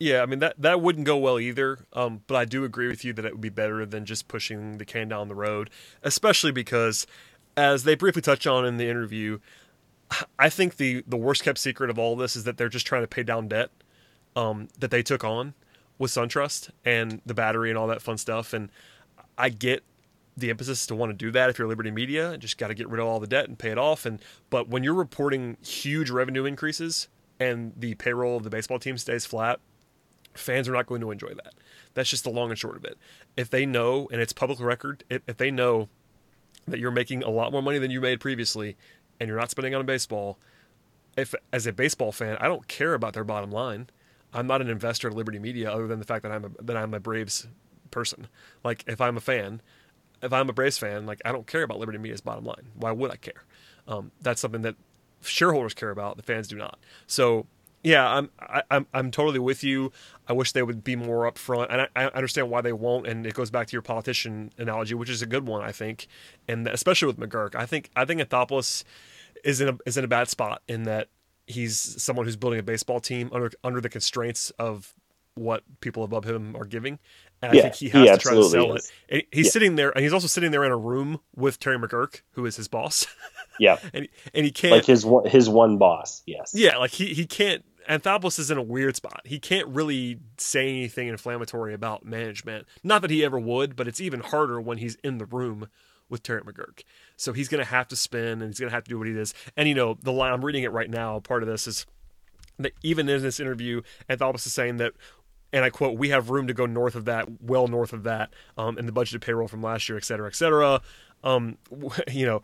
[0.00, 1.80] Yeah, I mean that that wouldn't go well either.
[1.92, 4.78] Um, but I do agree with you that it would be better than just pushing
[4.78, 5.68] the can down the road,
[6.02, 7.06] especially because,
[7.54, 9.40] as they briefly touch on in the interview,
[10.38, 13.02] I think the the worst kept secret of all this is that they're just trying
[13.02, 13.70] to pay down debt
[14.34, 15.52] um, that they took on
[15.98, 18.54] with SunTrust and the battery and all that fun stuff.
[18.54, 18.70] And
[19.36, 19.84] I get
[20.34, 22.88] the emphasis to want to do that if you're Liberty Media, just got to get
[22.88, 24.06] rid of all the debt and pay it off.
[24.06, 27.08] And but when you're reporting huge revenue increases
[27.38, 29.60] and the payroll of the baseball team stays flat
[30.34, 31.54] fans are not going to enjoy that.
[31.94, 32.98] That's just the long and short of it.
[33.36, 35.88] If they know, and it's public record, if, if they know
[36.66, 38.76] that you're making a lot more money than you made previously
[39.18, 40.38] and you're not spending on baseball,
[41.16, 43.88] if as a baseball fan, I don't care about their bottom line.
[44.32, 46.76] I'm not an investor in Liberty Media other than the fact that I'm a, that
[46.76, 47.48] I'm a Braves
[47.90, 48.28] person.
[48.62, 49.60] Like if I'm a fan,
[50.22, 52.70] if I'm a Braves fan, like I don't care about Liberty Media's bottom line.
[52.74, 53.44] Why would I care?
[53.88, 54.76] Um, that's something that
[55.22, 56.16] shareholders care about.
[56.16, 56.78] The fans do not.
[57.06, 57.46] So
[57.82, 59.92] yeah, I'm I, I'm I'm totally with you.
[60.28, 63.06] I wish they would be more upfront, and I, I, understand why they won't.
[63.06, 66.06] And it goes back to your politician analogy, which is a good one, I think,
[66.46, 67.54] and especially with McGuirk.
[67.54, 68.84] I think I think Anthopoulos
[69.44, 71.08] is in a is in a bad spot in that
[71.46, 74.94] he's someone who's building a baseball team under under the constraints of
[75.34, 76.98] what people above him are giving.
[77.42, 78.92] And yeah, I think he has he to try to sell is.
[79.08, 79.14] it.
[79.14, 79.52] And he's yeah.
[79.52, 82.56] sitting there, and he's also sitting there in a room with Terry McGuirk, who is
[82.56, 83.06] his boss.
[83.58, 86.22] Yeah, and and he can't like his his one boss.
[86.26, 86.52] Yes.
[86.54, 89.22] Yeah, like he he can't Anthopoulos is in a weird spot.
[89.24, 92.66] He can't really say anything inflammatory about management.
[92.84, 95.68] Not that he ever would, but it's even harder when he's in the room
[96.08, 96.84] with Terry McGuirk.
[97.16, 99.08] So he's going to have to spin and he's going to have to do what
[99.08, 99.34] he does.
[99.56, 101.18] And, you know, the line, I'm reading it right now.
[101.18, 101.84] Part of this is
[102.60, 104.92] that even in this interview, Anthopoulos is saying that,
[105.52, 108.32] and I quote, we have room to go north of that, well north of that,
[108.56, 110.80] um, in the budgeted payroll from last year, et cetera, et cetera.
[111.24, 111.58] Um,
[112.10, 112.42] you know,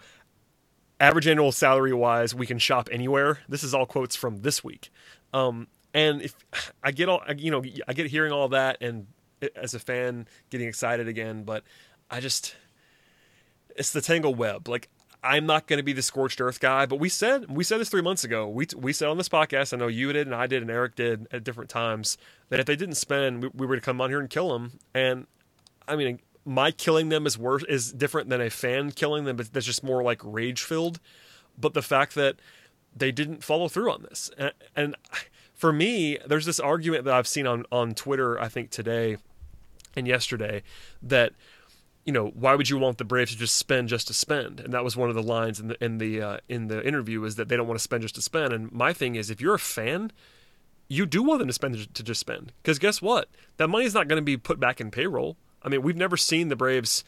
[0.98, 3.38] average annual salary wise, we can shop anywhere.
[3.48, 4.90] This is all quotes from this week.
[5.37, 6.35] Um, and if
[6.83, 9.07] I get all, you know, I get hearing all that and
[9.55, 11.62] as a fan getting excited again, but
[12.11, 12.57] I just,
[13.77, 14.66] it's the tangle web.
[14.66, 14.88] Like
[15.22, 17.88] I'm not going to be the scorched earth guy, but we said we said this
[17.90, 18.49] three months ago.
[18.49, 20.94] We we said on this podcast, I know you did and I did and Eric
[20.94, 22.16] did at different times
[22.49, 24.79] that if they didn't spend, we, we were to come on here and kill them.
[24.94, 25.27] And
[25.87, 29.53] I mean, my killing them is worse is different than a fan killing them, but
[29.53, 30.99] that's just more like rage filled.
[31.59, 32.37] But the fact that
[32.96, 34.96] they didn't follow through on this, and, and
[35.54, 39.16] for me, there's this argument that I've seen on on Twitter, I think today
[39.94, 40.62] and yesterday,
[41.02, 41.32] that
[42.04, 44.61] you know, why would you want the Braves to just spend just to spend?
[44.61, 47.24] And that was one of the lines in the in the uh, in the interview
[47.24, 48.52] is that they don't want to spend just to spend.
[48.52, 50.12] And my thing is, if you're a fan,
[50.88, 53.28] you do want them to spend to just spend because guess what?
[53.56, 55.37] That money is not going to be put back in payroll.
[55.62, 57.02] I mean, we've never seen the Braves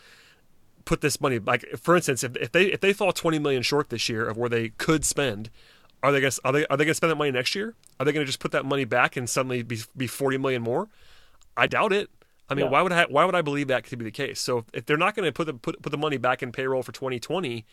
[0.84, 3.90] put this money like for instance, if, if they if they fall twenty million short
[3.90, 5.48] this year of where they could spend,
[6.02, 7.74] are they going to are they are they to spend that money next year?
[7.98, 10.62] Are they going to just put that money back and suddenly be be forty million
[10.62, 10.88] more?
[11.56, 12.10] I doubt it.
[12.50, 14.40] I mean, why would I why would I believe that to be the case?
[14.40, 16.82] So if they're not going to put the put, put the money back in payroll
[16.82, 17.66] for 2020,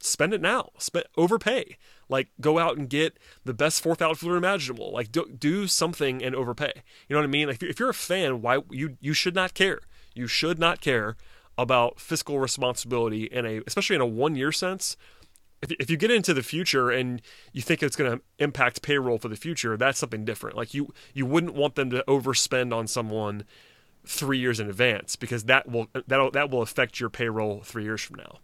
[0.00, 0.70] spend it now.
[0.78, 1.76] Spend overpay.
[2.08, 4.92] Like go out and get the best fourth outfielder imaginable.
[4.92, 6.72] Like do, do something and overpay.
[7.08, 7.48] You know what I mean?
[7.48, 9.80] Like if you're a fan, why you you should not care.
[10.14, 11.16] You should not care
[11.58, 14.96] about fiscal responsibility in a especially in a one year sense.
[15.68, 17.20] If, if you get into the future and
[17.52, 20.56] you think it's going to impact payroll for the future, that's something different.
[20.56, 23.44] Like you you wouldn't want them to overspend on someone
[24.04, 28.00] three years in advance because that will that that will affect your payroll three years
[28.00, 28.38] from now.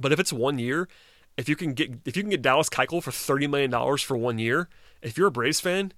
[0.00, 0.88] But if it's one year,
[1.36, 4.16] if you can get if you can get Dallas Keuchel for thirty million dollars for
[4.16, 4.68] one year,
[5.02, 5.92] if you're a Braves fan,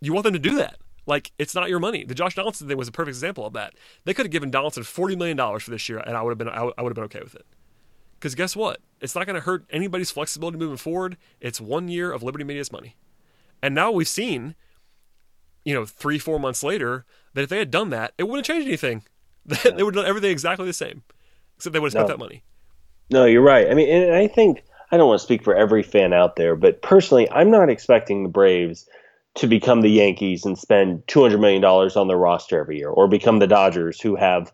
[0.00, 0.78] you want them to do that.
[1.06, 2.04] Like it's not your money.
[2.04, 3.74] The Josh Donaldson thing was a perfect example of that.
[4.04, 6.38] They could have given Donaldson forty million dollars for this year, and I would have
[6.38, 7.46] been I would have been okay with it.
[8.18, 8.80] Because guess what?
[9.04, 11.18] It's not going to hurt anybody's flexibility moving forward.
[11.40, 12.96] It's one year of Liberty Media's money,
[13.62, 14.54] and now we've seen,
[15.64, 18.64] you know, three four months later, that if they had done that, it wouldn't change
[18.64, 19.02] anything.
[19.44, 21.02] they would have done everything exactly the same,
[21.56, 22.14] except they would have spent no.
[22.14, 22.42] that money.
[23.10, 23.70] No, you're right.
[23.70, 26.56] I mean, and I think I don't want to speak for every fan out there,
[26.56, 28.88] but personally, I'm not expecting the Braves
[29.34, 33.38] to become the Yankees and spend $200 million on their roster every year, or become
[33.38, 34.52] the Dodgers, who have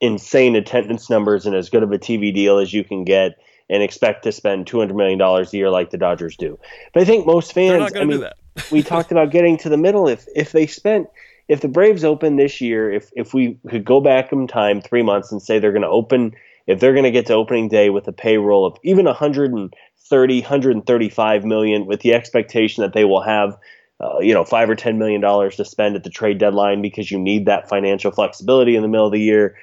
[0.00, 3.38] insane attendance numbers and as good of a TV deal as you can get,
[3.70, 6.58] and expect to spend $200 million a year like the Dodgers do.
[6.92, 8.24] But I think most fans, I mean,
[8.70, 10.08] we talked about getting to the middle.
[10.08, 11.08] If if they spent
[11.48, 15.02] if the Braves open this year, if if we could go back in time three
[15.02, 16.34] months and say they're going to open,
[16.66, 21.44] if they're going to get to opening day with a payroll of even 130, 135
[21.44, 23.56] million, with the expectation that they will have,
[24.00, 27.10] uh, you know, five or ten million dollars to spend at the trade deadline because
[27.10, 29.56] you need that financial flexibility in the middle of the year.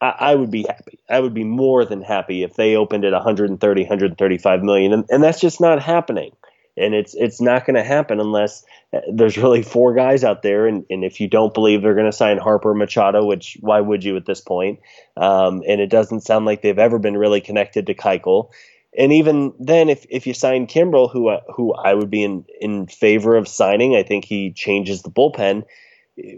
[0.00, 0.98] I, I would be happy.
[1.08, 5.22] I would be more than happy if they opened at 130, 135 million, and, and
[5.22, 6.32] that's just not happening
[6.76, 10.66] and it's it's not going to happen unless uh, there's really four guys out there,
[10.66, 14.02] and, and if you don't believe they're going to sign Harper Machado, which why would
[14.02, 14.80] you at this point?
[15.16, 18.50] Um, and it doesn't sound like they've ever been really connected to Keuchel.
[18.96, 22.44] And even then, if, if you sign Kimbrel, who uh, who I would be in,
[22.60, 25.64] in favor of signing, I think he changes the bullpen.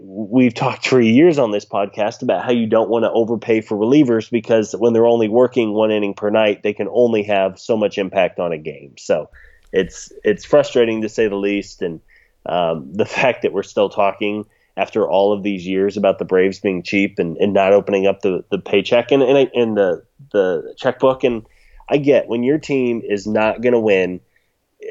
[0.01, 3.77] We've talked for years on this podcast about how you don't want to overpay for
[3.77, 7.75] relievers because when they're only working one inning per night, they can only have so
[7.75, 8.95] much impact on a game.
[8.97, 9.29] So
[9.71, 11.99] it's it's frustrating to say the least, and
[12.45, 16.59] um, the fact that we're still talking after all of these years about the Braves
[16.59, 20.73] being cheap and, and not opening up the, the paycheck and, and, and the the
[20.77, 21.23] checkbook.
[21.23, 21.45] And
[21.89, 24.19] I get when your team is not going to win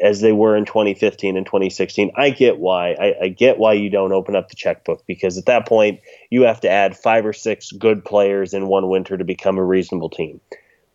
[0.00, 2.12] as they were in 2015 and 2016.
[2.16, 2.92] I get why.
[2.92, 6.00] I, I, get why you don't open up the checkbook because at that point
[6.30, 9.64] you have to add five or six good players in one winter to become a
[9.64, 10.40] reasonable team.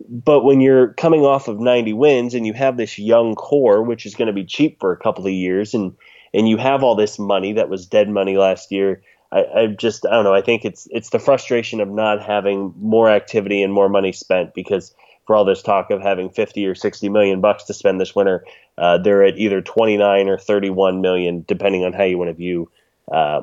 [0.10, 4.06] But when you're coming off of 90 wins and you have this young core, which
[4.06, 5.96] is going to be cheap for a couple of years, and
[6.34, 10.06] and you have all this money that was dead money last year, I, I just
[10.06, 10.34] I don't know.
[10.34, 14.54] I think it's it's the frustration of not having more activity and more money spent
[14.54, 14.94] because
[15.26, 18.46] for all this talk of having 50 or 60 million bucks to spend this winter,
[18.78, 22.70] uh, they're at either 29 or 31 million, depending on how you want to view
[23.12, 23.42] uh,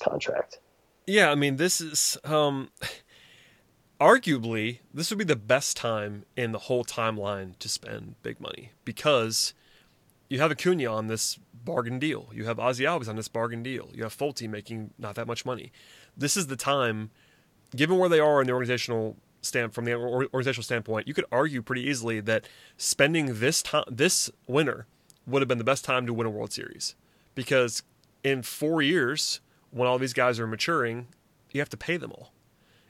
[0.00, 0.58] contract.
[1.06, 2.70] Yeah, I mean, this is um,
[4.00, 8.72] arguably, this would be the best time in the whole timeline to spend big money
[8.84, 9.54] because
[10.28, 12.28] you have Acuna on this bargain deal.
[12.32, 13.90] You have Ozzie Albies on this bargain deal.
[13.94, 15.72] You have Folty making not that much money.
[16.16, 17.10] This is the time,
[17.74, 21.62] given where they are in the organizational stand from the organizational standpoint, you could argue
[21.62, 24.86] pretty easily that spending this time this winter
[25.26, 26.94] would have been the best time to win a World Series
[27.34, 27.82] because
[28.24, 31.08] in four years, when all these guys are maturing,
[31.52, 32.32] you have to pay them all.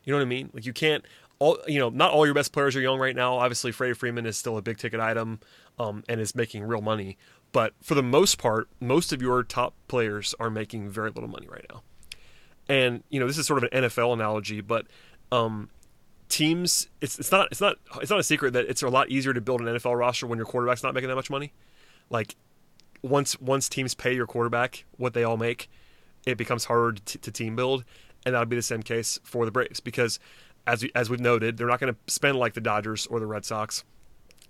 [0.04, 0.50] You know what I mean?
[0.52, 1.04] Like you can't
[1.38, 3.38] all you know, not all your best players are young right now.
[3.38, 5.40] Obviously, Freddie Freeman is still a big ticket item
[5.78, 7.16] um, and is making real money.
[7.52, 11.46] But for the most part, most of your top players are making very little money
[11.48, 11.82] right now.
[12.68, 14.86] And you know, this is sort of an NFL analogy, but
[15.32, 15.70] um,
[16.28, 19.32] teams it's it's not it's not it's not a secret that it's a lot easier
[19.32, 21.52] to build an NFL roster when your quarterback's not making that much money.
[22.10, 22.36] Like
[23.02, 25.70] once once teams pay your quarterback what they all make,
[26.26, 27.84] it becomes harder to, to team build,
[28.24, 30.18] and that'll be the same case for the Braves because
[30.66, 33.26] as we, as we've noted, they're not going to spend like the Dodgers or the
[33.26, 33.84] Red Sox,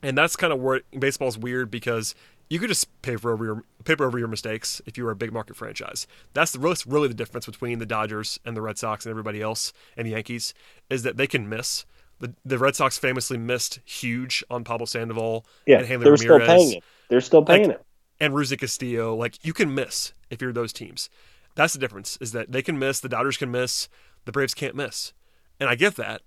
[0.03, 2.15] and that's kind of where baseball's weird because
[2.51, 5.33] you could just paper over your paper over your mistakes if you were a big
[5.33, 6.07] market franchise.
[6.35, 9.41] That's the, really, really the difference between the Dodgers and the Red Sox and everybody
[9.43, 10.55] else and the Yankees
[10.91, 11.85] is that they can miss.
[12.21, 16.21] The, the Red Sox famously missed huge on Pablo Sandoval Yeah, and Hanley they're Ramirez
[16.23, 16.85] still paying it.
[17.09, 17.85] They're still paying Like- it.
[18.21, 19.15] and Rusney Castillo.
[19.15, 21.09] Like you can miss if you're those teams.
[21.55, 23.89] That's the difference is that they can miss, the Dodgers can miss,
[24.25, 25.13] the Braves can't miss.
[25.61, 26.23] And I get that.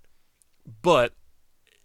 [0.82, 1.12] But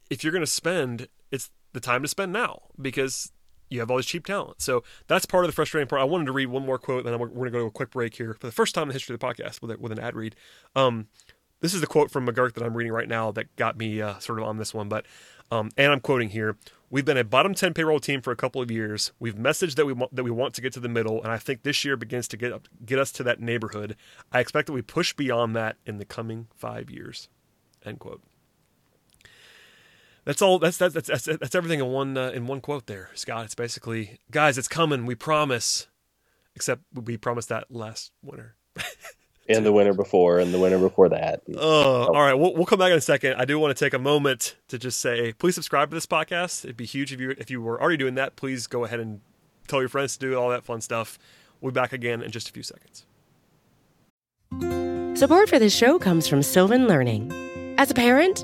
[0.09, 3.31] if you're going to spend, it's the time to spend now because
[3.69, 4.61] you have all this cheap talent.
[4.61, 6.01] So that's part of the frustrating part.
[6.01, 7.71] I wanted to read one more quote, and then we're going to go to a
[7.71, 9.77] quick break here for the first time in the history of the podcast with, a,
[9.77, 10.35] with an ad read.
[10.75, 11.07] Um,
[11.59, 14.19] this is the quote from McGuirk that I'm reading right now that got me uh,
[14.19, 14.89] sort of on this one.
[14.89, 15.05] But
[15.49, 16.57] um, and I'm quoting here:
[16.89, 19.11] "We've been a bottom ten payroll team for a couple of years.
[19.19, 21.37] We've messaged that we want that we want to get to the middle, and I
[21.37, 23.95] think this year begins to get up, get us to that neighborhood.
[24.31, 27.29] I expect that we push beyond that in the coming five years."
[27.85, 28.21] End quote.
[30.27, 30.59] That's all.
[30.59, 33.45] That's that's that's, that's, that's everything in one uh, in one quote there, Scott.
[33.45, 35.05] It's basically, guys, it's coming.
[35.05, 35.87] We promise.
[36.53, 38.55] Except we promised that last winter.
[39.49, 41.41] And the winter before, and the winter before that.
[41.55, 42.33] Oh, all right.
[42.33, 43.35] We'll, we'll come back in a second.
[43.35, 46.65] I do want to take a moment to just say, please subscribe to this podcast.
[46.65, 48.35] It'd be huge if you if you were already doing that.
[48.35, 49.21] Please go ahead and
[49.69, 51.17] tell your friends to do all that fun stuff.
[51.61, 53.05] We'll be back again in just a few seconds.
[55.17, 57.31] Support for this show comes from Sylvan Learning.
[57.77, 58.43] As a parent,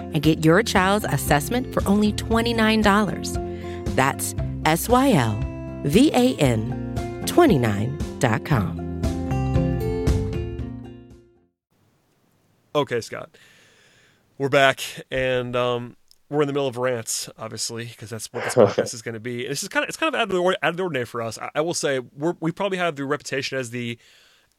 [0.13, 3.95] and get your child's assessment for only $29.
[3.95, 5.39] That's S Y L
[5.83, 8.81] V A N 29.com.
[12.73, 13.37] Okay, Scott,
[14.37, 15.97] we're back, and um,
[16.29, 19.19] we're in the middle of rants, obviously, because that's what this podcast is going to
[19.19, 19.45] be.
[19.45, 21.05] This is kind of it's kind of out of the, or- out of the ordinary
[21.05, 21.37] for us.
[21.37, 23.97] I, I will say we're, we probably have the reputation as the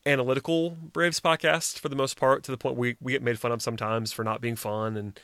[0.04, 3.50] analytical Braves podcast for the most part, to the point we we get made fun
[3.50, 5.18] of sometimes for not being fun and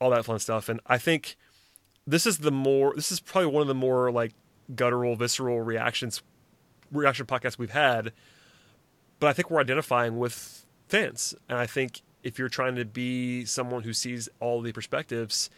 [0.00, 0.68] all that fun stuff.
[0.68, 1.36] And I think
[2.06, 4.32] this is the more this is probably one of the more like
[4.74, 6.22] guttural, visceral reactions
[6.92, 8.12] reaction podcasts we've had.
[9.18, 13.44] But I think we're identifying with fans, and I think if you're trying to be
[13.44, 15.48] someone who sees all the perspectives,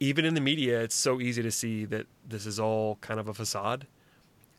[0.00, 3.28] even in the media, it's so easy to see that this is all kind of
[3.28, 3.86] a facade.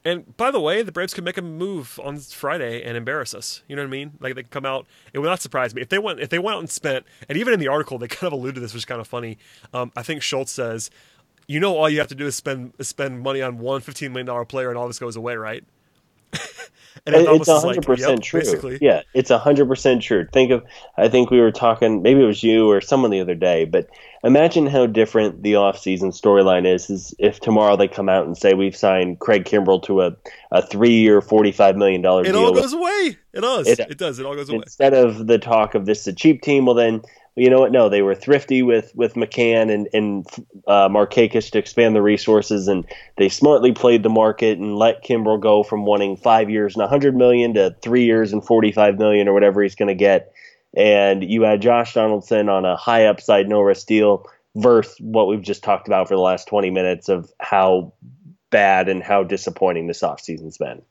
[0.06, 3.64] And by the way, the Braves could make a move on Friday and embarrass us.
[3.68, 4.12] You know what I mean?
[4.20, 4.86] Like they could come out.
[5.14, 6.20] It would not surprise me if they went.
[6.20, 7.06] If they went out and spent.
[7.28, 9.08] And even in the article, they kind of alluded to this, which is kind of
[9.08, 9.38] funny.
[9.74, 10.90] Um, I think Schultz says,
[11.48, 14.46] "You know, all you have to do is spend spend money on one $15 million
[14.46, 15.64] player, and all this goes away, right?"
[17.06, 18.40] and It- it's hundred percent yep, true.
[18.42, 20.28] Basically, Yeah, it's hundred percent true.
[20.32, 20.64] Think of,
[20.98, 23.88] I think we were talking, maybe it was you or someone the other day, but
[24.24, 26.90] imagine how different the off-season storyline is.
[26.90, 30.16] Is if tomorrow they come out and say we've signed Craig Kimbrel to a,
[30.52, 32.32] a three-year, forty-five million dollar deal.
[32.32, 33.18] it deal, all goes away.
[33.34, 33.68] It does.
[33.68, 34.20] It- It, does.
[34.20, 34.60] It all goes away.
[34.64, 36.66] instead of the talk of this is a cheap team.
[36.66, 37.02] Well, then
[37.36, 37.72] you know what?
[37.72, 40.28] No, they were thrifty with with McCann and and
[40.68, 42.86] uh, Markakis to expand the resources, and
[43.18, 46.88] they smartly played the market and let Kimbrel go from wanting five years and a
[46.88, 50.34] hundred million to three years and forty five million or whatever he's going to get.
[50.76, 54.26] And you had Josh Donaldson on a high upside no risk deal
[54.56, 57.94] versus what we've just talked about for the last twenty minutes of how
[58.50, 60.82] bad and how disappointing this offseason's been.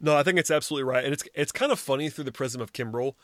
[0.00, 2.60] No, I think it's absolutely right, and it's it's kind of funny through the prism
[2.60, 3.14] of Kimbrel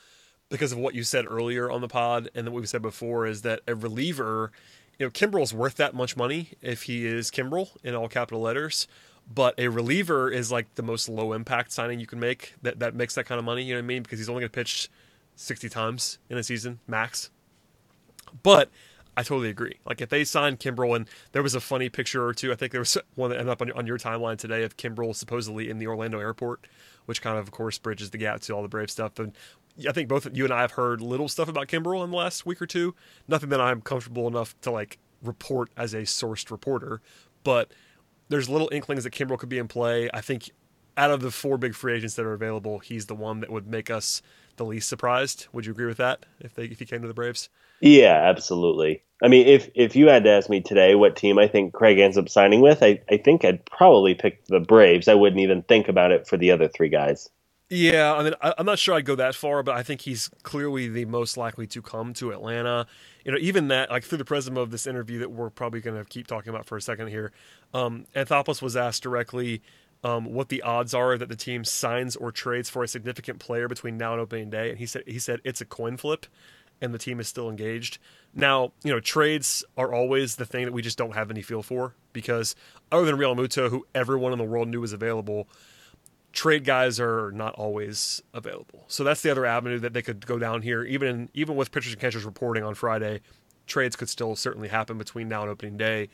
[0.50, 3.42] because of what you said earlier on the pod, and what we said before is
[3.42, 4.50] that a reliever,
[4.98, 8.88] you know, Kimbrel's worth that much money if he is Kimbrel in all capital letters,
[9.32, 12.94] but a reliever is like the most low impact signing you can make that that
[12.94, 13.62] makes that kind of money.
[13.62, 14.02] You know what I mean?
[14.02, 14.88] Because he's only going to pitch
[15.36, 17.30] sixty times in a season max.
[18.42, 18.70] But
[19.16, 19.78] I totally agree.
[19.84, 22.72] Like if they signed Kimbrel, and there was a funny picture or two, I think
[22.72, 25.68] there was one that ended up on, your, on your timeline today of Kimbrel supposedly
[25.68, 26.66] in the Orlando airport,
[27.04, 29.18] which kind of, of course, bridges the gap to all the Brave stuff.
[29.18, 29.32] And
[29.86, 32.46] I think both you and I have heard little stuff about Kimbrel in the last
[32.46, 32.94] week or two.
[33.26, 37.00] Nothing that I'm comfortable enough to like report as a sourced reporter,
[37.44, 37.72] but
[38.28, 40.08] there's little inklings that Kimbrel could be in play.
[40.12, 40.50] I think
[40.96, 43.66] out of the four big free agents that are available, he's the one that would
[43.66, 44.20] make us
[44.56, 45.46] the least surprised.
[45.52, 47.48] Would you agree with that if they if he came to the Braves?
[47.80, 49.02] Yeah, absolutely.
[49.22, 51.98] I mean, if if you had to ask me today what team I think Craig
[51.98, 55.08] ends up signing with, I, I think I'd probably pick the Braves.
[55.08, 57.30] I wouldn't even think about it for the other three guys.
[57.70, 60.30] Yeah, I mean, I, am not sure I'd go that far, but I think he's
[60.42, 62.86] clearly the most likely to come to Atlanta.
[63.26, 65.98] You know, even that, like through the prism of this interview that we're probably going
[65.98, 67.30] to keep talking about for a second here,
[67.74, 69.60] um, Anthopoulos was asked directly
[70.02, 73.68] um, what the odds are that the team signs or trades for a significant player
[73.68, 76.24] between now and opening day, and he said he said it's a coin flip,
[76.80, 77.98] and the team is still engaged.
[78.34, 81.62] Now, you know, trades are always the thing that we just don't have any feel
[81.62, 82.56] for because
[82.90, 85.48] other than Realmuto, who everyone in the world knew was available
[86.38, 88.84] trade guys are not always available.
[88.86, 90.84] So that's the other avenue that they could go down here.
[90.84, 93.22] Even even with pitchers and catchers reporting on Friday,
[93.66, 96.08] trades could still certainly happen between now and opening day,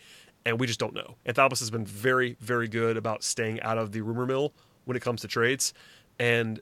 [0.47, 1.17] and we just don't know.
[1.27, 4.55] Anthopoulos has been very very good about staying out of the rumor mill
[4.87, 5.75] when it comes to trades,
[6.19, 6.59] and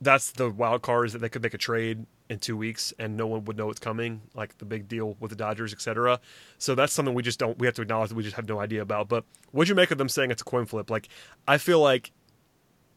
[0.00, 3.16] that's the wild card is that they could make a trade in two weeks and
[3.16, 6.20] no one would know it's coming, like the big deal with the Dodgers, etc.
[6.58, 8.60] So that's something we just don't we have to acknowledge that we just have no
[8.60, 9.08] idea about.
[9.08, 10.88] But what'd you make of them saying it's a coin flip?
[10.88, 11.08] Like
[11.48, 12.12] I feel like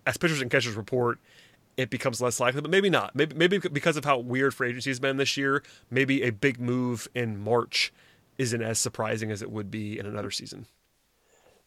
[0.05, 1.19] as pitchers and catchers report,
[1.77, 3.15] it becomes less likely, but maybe not.
[3.15, 6.59] Maybe maybe because of how weird free agency has been this year, maybe a big
[6.59, 7.93] move in March
[8.37, 10.65] isn't as surprising as it would be in another season.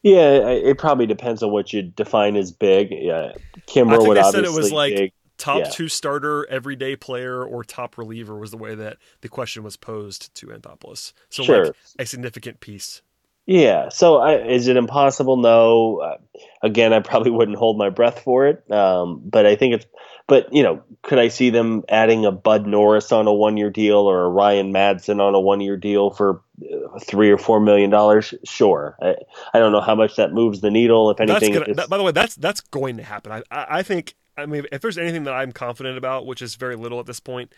[0.01, 2.89] Yeah, it probably depends on what you define as big.
[2.91, 3.33] Yeah,
[3.67, 5.13] Kimbrel would obviously said it was like big.
[5.37, 5.69] top yeah.
[5.69, 10.33] two starter, everyday player, or top reliever was the way that the question was posed
[10.35, 11.11] to Anthopoulos.
[11.29, 11.65] So sure.
[11.65, 13.01] like a significant piece.
[13.49, 13.89] Yeah.
[13.89, 15.35] So I, is it impossible?
[15.35, 15.97] No.
[15.97, 16.17] Uh,
[16.61, 18.69] again, I probably wouldn't hold my breath for it.
[18.71, 19.85] Um, but I think it's.
[20.27, 23.97] But you know, could I see them adding a Bud Norris on a one-year deal
[23.97, 28.35] or a Ryan Madson on a one-year deal for uh, three or four million dollars?
[28.45, 28.95] Sure.
[29.01, 29.15] I,
[29.55, 31.09] I don't know how much that moves the needle.
[31.09, 33.31] If anything, gonna, that, by the way, that's that's going to happen.
[33.31, 34.13] I, I think.
[34.37, 37.19] I mean, if there's anything that I'm confident about, which is very little at this
[37.19, 37.53] point,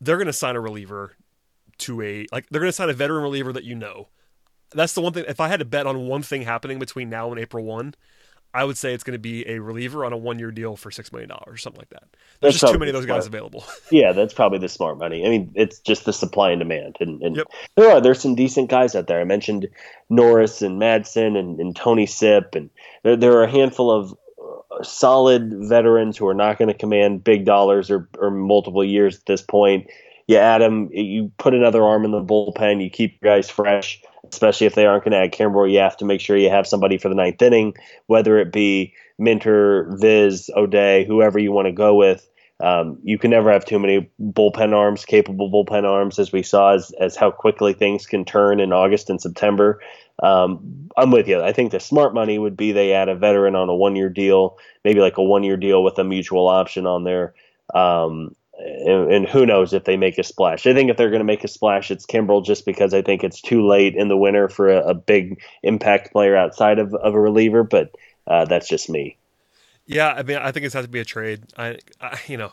[0.00, 1.16] they're going to sign a reliever
[1.78, 4.08] to a like they're going to sign a veteran reliever that you know
[4.74, 5.24] that's the one thing.
[5.28, 7.94] If I had to bet on one thing happening between now and April one,
[8.54, 10.92] I would say it's going to be a reliever on a one year deal for
[10.92, 12.04] six million dollars, or something like that.
[12.40, 13.64] There's that's just too many of those guys available.
[13.90, 15.26] yeah, that's probably the smart money.
[15.26, 17.48] I mean, it's just the supply and demand, and, and yep.
[17.74, 19.20] there are there's some decent guys out there.
[19.20, 19.66] I mentioned
[20.08, 22.70] Norris and Madson and, and Tony Sipp, and
[23.02, 27.24] there, there are a handful of uh, solid veterans who are not going to command
[27.24, 29.88] big dollars or, or multiple years at this point.
[30.26, 34.00] You add them, you put another arm in the bullpen, you keep your guys fresh
[34.32, 35.70] especially if they aren't going to add Kimbrel.
[35.70, 37.74] You have to make sure you have somebody for the ninth inning,
[38.06, 42.28] whether it be Minter, Viz, O'Day, whoever you want to go with.
[42.60, 46.74] Um, you can never have too many bullpen arms, capable bullpen arms, as we saw
[46.74, 49.80] as, as how quickly things can turn in August and September.
[50.22, 51.42] Um, I'm with you.
[51.42, 54.08] I think the smart money would be they add a veteran on a one year
[54.08, 57.34] deal, maybe like a one year deal with a mutual option on there.
[57.74, 60.66] Um, and, and, who knows if they make a splash.
[60.66, 63.24] I think if they're going to make a splash, it's Kimbrel just because I think
[63.24, 67.14] it's too late in the winter for a, a big impact player outside of, of
[67.14, 67.94] a reliever, but
[68.26, 69.18] uh, that's just me.
[69.86, 71.42] Yeah, I mean, I think it's has to be a trade.
[71.58, 72.52] I, I you know,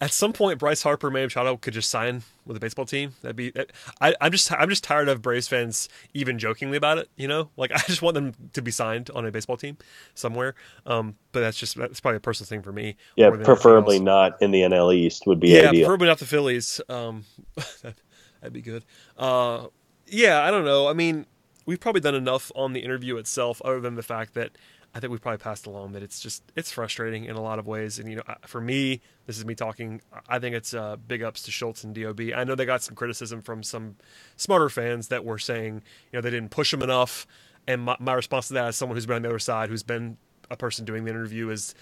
[0.00, 3.14] at some point Bryce Harper, Manny Machado could just sign with a baseball team.
[3.22, 3.52] That'd be.
[4.00, 7.08] I, I'm just I'm just tired of Braves fans even jokingly about it.
[7.16, 9.76] You know, like I just want them to be signed on a baseball team
[10.14, 10.54] somewhere.
[10.86, 12.96] Um, but that's just that's probably a personal thing for me.
[13.16, 15.86] Yeah, preferably not in the NL East would be yeah, ideal.
[15.86, 16.80] preferably not the Phillies.
[16.88, 17.24] Um,
[17.82, 18.84] that'd be good.
[19.16, 19.66] Uh,
[20.06, 20.88] yeah, I don't know.
[20.88, 21.26] I mean,
[21.66, 24.52] we've probably done enough on the interview itself, other than the fact that
[24.94, 27.66] I think we probably passed along that it's just it's frustrating in a lot of
[27.66, 27.98] ways.
[27.98, 30.00] And you know, for me, this is me talking.
[30.28, 32.20] I think it's uh, big ups to Schultz and Dob.
[32.34, 33.96] I know they got some criticism from some
[34.36, 35.82] smarter fans that were saying
[36.12, 37.26] you know they didn't push them enough.
[37.66, 39.82] And my, my response to that, as someone who's been on the other side, who's
[39.82, 40.16] been
[40.50, 41.74] a person doing the interview, is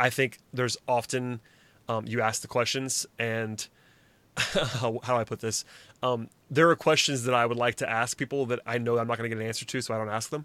[0.00, 1.40] I think there's often
[1.88, 3.66] um, you ask the questions and
[4.36, 5.64] how, how do I put this?
[6.02, 9.06] Um, there are questions that I would like to ask people that I know I'm
[9.06, 10.44] not going to get an answer to, so I don't ask them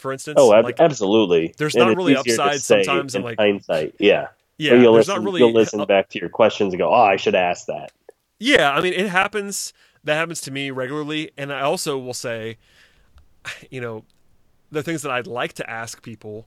[0.00, 0.36] for instance.
[0.38, 1.54] Oh, like, absolutely.
[1.56, 3.94] There's and not really upside sometimes in like hindsight.
[3.98, 4.28] Yeah.
[4.58, 4.74] Yeah.
[4.74, 7.34] you'll listen, not really, you'll listen back to your questions and go, "Oh, I should
[7.34, 7.92] ask that."
[8.38, 9.72] Yeah, I mean, it happens.
[10.04, 12.58] That happens to me regularly, and I also will say,
[13.70, 14.04] you know,
[14.70, 16.46] the things that I'd like to ask people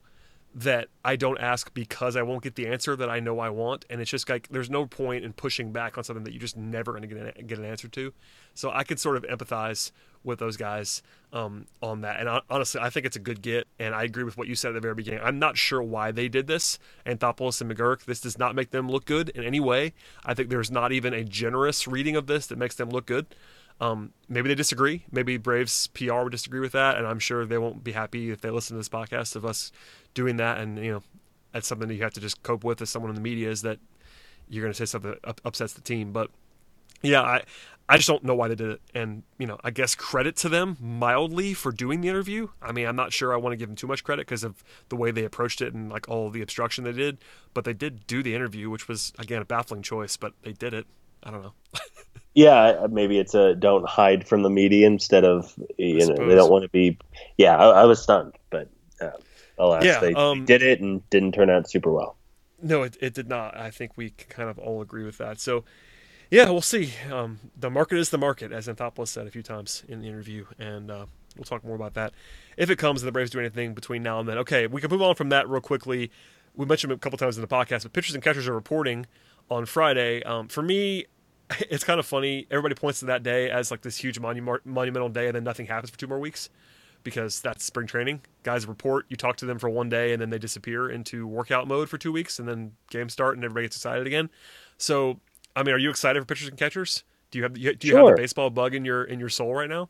[0.56, 3.86] that I don't ask because I won't get the answer that I know I want,
[3.90, 6.58] and it's just like there's no point in pushing back on something that you're just
[6.58, 8.14] never going to get an, get an answer to.
[8.54, 9.92] So I could sort of empathize
[10.24, 11.02] with those guys
[11.32, 14.38] um, on that, and honestly, I think it's a good get, and I agree with
[14.38, 15.22] what you said at the very beginning.
[15.24, 18.90] I'm not sure why they did this, Anthopoulos and McGuirk, This does not make them
[18.90, 19.94] look good in any way.
[20.26, 23.26] I think there's not even a generous reading of this that makes them look good.
[23.82, 25.06] Um, maybe they disagree.
[25.12, 28.42] Maybe Braves PR would disagree with that, and I'm sure they won't be happy if
[28.42, 29.72] they listen to this podcast of us
[30.14, 30.60] doing that.
[30.60, 31.04] And you know,
[31.52, 33.62] that's something that you have to just cope with as someone in the media is
[33.64, 33.80] that
[34.50, 36.12] you're going to say something that upsets the team.
[36.12, 36.30] But
[37.02, 37.44] yeah, I
[37.90, 38.82] I just don't know why they did it.
[38.94, 42.50] And you know, I guess credit to them mildly for doing the interview.
[42.62, 44.64] I mean, I'm not sure I want to give them too much credit because of
[44.90, 47.18] the way they approached it and like all the obstruction they did.
[47.54, 50.74] But they did do the interview, which was again a baffling choice, but they did
[50.74, 50.88] it.
[51.24, 51.54] I don't know.
[52.34, 56.52] yeah, maybe it's a don't hide from the media instead of you know they don't
[56.52, 56.98] want to be.
[57.38, 58.70] Yeah, I, I was stunned, but
[59.02, 59.12] uh,
[59.58, 62.18] alas, yeah, they, um, did it and didn't turn out super well.
[62.62, 63.58] No, it, it did not.
[63.58, 65.40] I think we kind of all agree with that.
[65.40, 65.66] So,
[66.34, 66.92] yeah, we'll see.
[67.12, 70.48] Um, the market is the market, as Anthopoulos said a few times in the interview,
[70.58, 71.06] and uh,
[71.38, 72.12] we'll talk more about that
[72.58, 74.40] if it comes and the Braves do anything between now and then.
[74.40, 76.10] Okay, we can move on from that real quickly.
[76.56, 79.06] We mentioned a couple times in the podcast, but pitchers and catchers are reporting
[79.52, 80.24] on Friday.
[80.24, 81.06] Um, for me,
[81.70, 82.48] it's kind of funny.
[82.50, 85.68] Everybody points to that day as like this huge monu- monumental day, and then nothing
[85.68, 86.50] happens for two more weeks
[87.04, 88.22] because that's spring training.
[88.42, 91.68] Guys report, you talk to them for one day, and then they disappear into workout
[91.68, 94.32] mode for two weeks, and then games start, and everybody gets excited again.
[94.80, 95.20] So,
[95.56, 97.04] I mean, are you excited for pitchers and catchers?
[97.32, 98.00] Do you have do you sure.
[98.00, 99.90] have the baseball bug in your in your soul right now?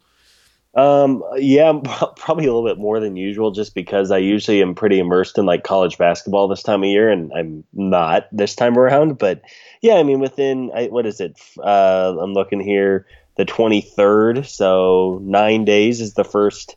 [0.76, 1.72] Um, yeah,
[2.16, 5.45] probably a little bit more than usual, just because I usually am pretty immersed in
[5.45, 9.18] like college basketball this time of year, and I'm not this time around.
[9.18, 9.41] But
[9.82, 11.39] yeah, I mean, within what is it?
[11.61, 13.05] Uh, I'm looking here,
[13.38, 16.76] the 23rd, so nine days is the first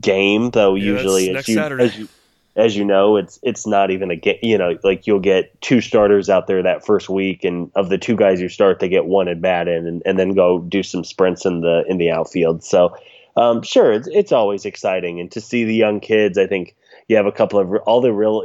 [0.00, 0.50] game.
[0.50, 2.08] Though yeah, usually, as you, as you,
[2.56, 4.38] as you know, it's it's not even a game.
[4.42, 7.98] You know, like you'll get two starters out there that first week, and of the
[7.98, 10.82] two guys you start, they get one at bat in, and, and then go do
[10.82, 12.62] some sprints in the in the outfield.
[12.62, 12.96] So
[13.36, 16.76] um, sure, it's, it's always exciting, and to see the young kids, I think
[17.08, 18.44] you have a couple of all the real,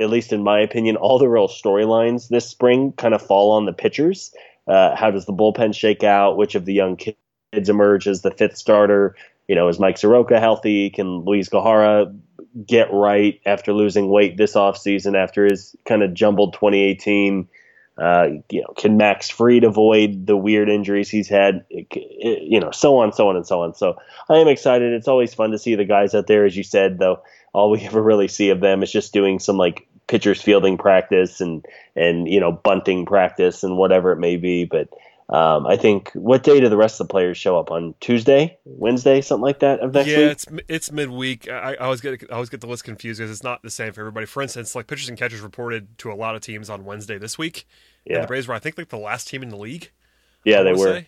[0.00, 3.66] at least in my opinion, all the real storylines this spring kind of fall on
[3.66, 4.32] the pitchers.
[4.66, 6.36] Uh, how does the bullpen shake out?
[6.36, 9.16] Which of the young kids emerge as the fifth starter?
[9.48, 10.90] You know, is Mike Soroka healthy?
[10.90, 12.16] Can Luis Gohara
[12.66, 17.48] get right after losing weight this offseason after his kind of jumbled 2018?
[17.98, 21.64] Uh, you know, can Max Fried avoid the weird injuries he's had?
[21.90, 23.74] You know, so on, so on, and so on.
[23.74, 23.96] So
[24.28, 24.92] I am excited.
[24.94, 26.98] It's always fun to see the guys out there, as you said.
[26.98, 27.22] Though
[27.52, 31.40] all we ever really see of them is just doing some like pitchers fielding practice
[31.40, 34.64] and and you know bunting practice and whatever it may be.
[34.64, 34.88] But
[35.32, 38.58] um, I think what day do the rest of the players show up on Tuesday,
[38.64, 40.24] Wednesday, something like that of next yeah, week?
[40.24, 41.48] Yeah, it's it's midweek.
[41.48, 43.92] I, I always get I always get the list confused because it's not the same
[43.92, 44.26] for everybody.
[44.26, 47.38] For instance, like pitchers and catchers reported to a lot of teams on Wednesday this
[47.38, 47.66] week.
[48.04, 49.92] Yeah, and the Braves were I think like the last team in the league.
[50.44, 50.96] Yeah, they were.
[50.96, 51.04] Um,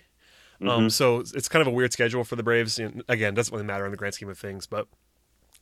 [0.60, 0.68] mm-hmm.
[0.68, 2.78] Um, so it's kind of a weird schedule for the Braves.
[2.78, 4.86] And again, doesn't really matter in the grand scheme of things, but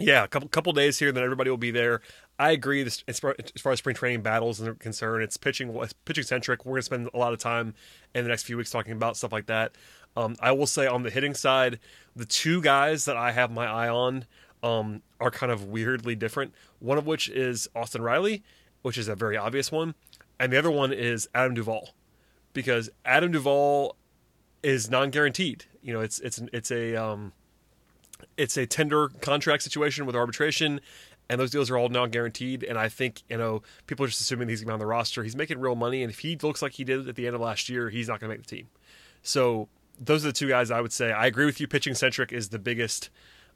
[0.01, 2.01] yeah, a couple couple days here, and then everybody will be there.
[2.39, 2.83] I agree.
[2.83, 6.65] This, as, far, as far as spring training battles are concerned, it's pitching pitching centric.
[6.65, 7.75] We're going to spend a lot of time
[8.15, 9.73] in the next few weeks talking about stuff like that.
[10.17, 11.79] Um, I will say on the hitting side,
[12.17, 14.25] the two guys that I have my eye on
[14.63, 16.55] um, are kind of weirdly different.
[16.79, 18.43] One of which is Austin Riley,
[18.83, 19.95] which is a very obvious one,
[20.39, 21.91] and the other one is Adam Duvall,
[22.55, 23.97] because Adam Duvall
[24.63, 25.67] is non-guaranteed.
[25.83, 27.33] You know, it's it's it's a um,
[28.41, 30.81] it's a tender contract situation with arbitration,
[31.29, 32.65] and those deals are all non-guaranteed.
[32.65, 34.87] And I think you know people are just assuming he's going to be on the
[34.87, 35.23] roster.
[35.23, 37.43] He's making real money, and if he looks like he did at the end of
[37.43, 38.69] last year, he's not going to make the team.
[39.23, 39.69] So
[39.99, 41.13] those are the two guys I would say.
[41.13, 41.69] I agree with you.
[41.69, 43.11] Pitching centric is the biggest.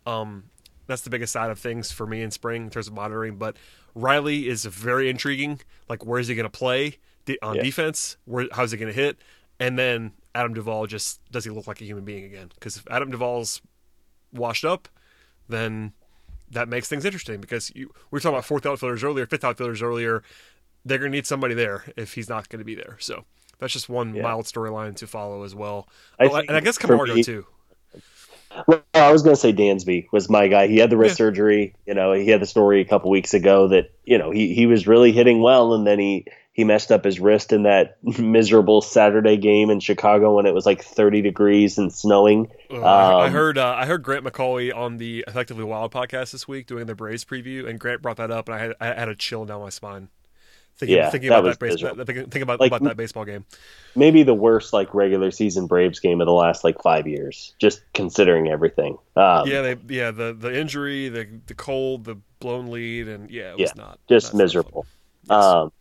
[0.07, 0.45] Um,
[0.87, 3.37] that's the biggest side of things for me in spring in terms of monitoring.
[3.37, 3.57] But
[3.95, 5.61] Riley is very intriguing.
[5.89, 6.99] Like, where is he going to play
[7.43, 7.62] on yeah.
[7.62, 8.18] defense?
[8.26, 9.16] Where how's he going to hit?
[9.59, 12.51] And then Adam Duvall just does he look like a human being again?
[12.55, 13.62] Because if Adam Duvall's
[14.35, 14.89] washed up,
[15.49, 15.93] then
[16.51, 19.82] that makes things interesting because you, we were talking about fourth outfielders earlier, fifth outfielders
[19.82, 20.22] earlier.
[20.85, 22.97] They're going to need somebody there if he's not going to be there.
[23.01, 23.24] So
[23.59, 24.22] that's just one yeah.
[24.22, 25.89] mild storyline to follow as well.
[26.18, 27.47] I oh, and I guess Camargo me, too.
[28.66, 30.68] Well, I was going to say Dansby was my guy.
[30.68, 31.24] He had the wrist yeah.
[31.24, 31.74] surgery.
[31.87, 34.66] You know, he had the story a couple weeks ago that you know he he
[34.66, 38.80] was really hitting well, and then he he messed up his wrist in that miserable
[38.80, 42.48] Saturday game in Chicago when it was like 30 degrees and snowing.
[42.70, 46.66] Um, I heard uh, I heard Grant McAuley on the Effectively Wild podcast this week
[46.66, 49.16] doing the Braves preview, and Grant brought that up, and I had I had a
[49.16, 50.09] chill down my spine.
[50.76, 53.44] Thinking, yeah, thinking about that, baseball, thinking about, like, about that baseball game.
[53.94, 57.82] Maybe the worst like regular season Braves game of the last like five years, just
[57.94, 58.98] considering everything.
[59.14, 63.50] Um, yeah, they, yeah, the the injury, the the cold, the blown lead, and yeah,
[63.50, 64.84] it was Yeah, not just not miserable.
[65.28, 65.44] Yes.
[65.44, 65.72] Um,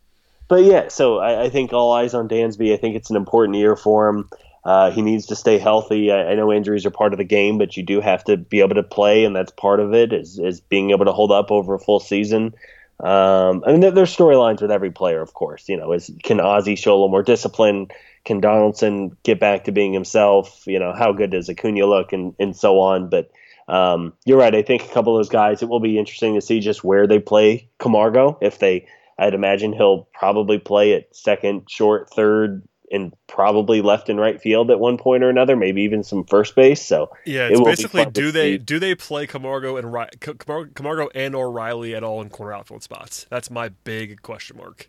[0.48, 2.72] but yeah, so I, I think all eyes on Dansby.
[2.72, 4.28] I think it's an important year for him.
[4.64, 6.10] Uh, he needs to stay healthy.
[6.10, 8.60] I, I know injuries are part of the game, but you do have to be
[8.60, 11.50] able to play, and that's part of it is, is being able to hold up
[11.50, 12.54] over a full season.
[13.00, 15.68] Um, I mean, there, there's storylines with every player, of course.
[15.68, 17.88] You know, is can Ozzie show a little more discipline?
[18.24, 20.66] Can Donaldson get back to being himself?
[20.66, 23.10] You know, how good does Acuna look, and and so on.
[23.10, 23.30] But
[23.68, 24.54] um, you're right.
[24.54, 25.62] I think a couple of those guys.
[25.62, 28.38] It will be interesting to see just where they play Camargo.
[28.40, 28.86] If they,
[29.18, 34.70] I'd imagine he'll probably play at second, short, third, and probably left and right field
[34.70, 35.56] at one point or another.
[35.56, 36.82] Maybe even some first base.
[36.84, 38.58] So Yeah, it's be basically do they see.
[38.58, 43.26] do they play Camargo and Camargo, and or Riley at all in corner outfield spots?
[43.30, 44.88] That's my big question mark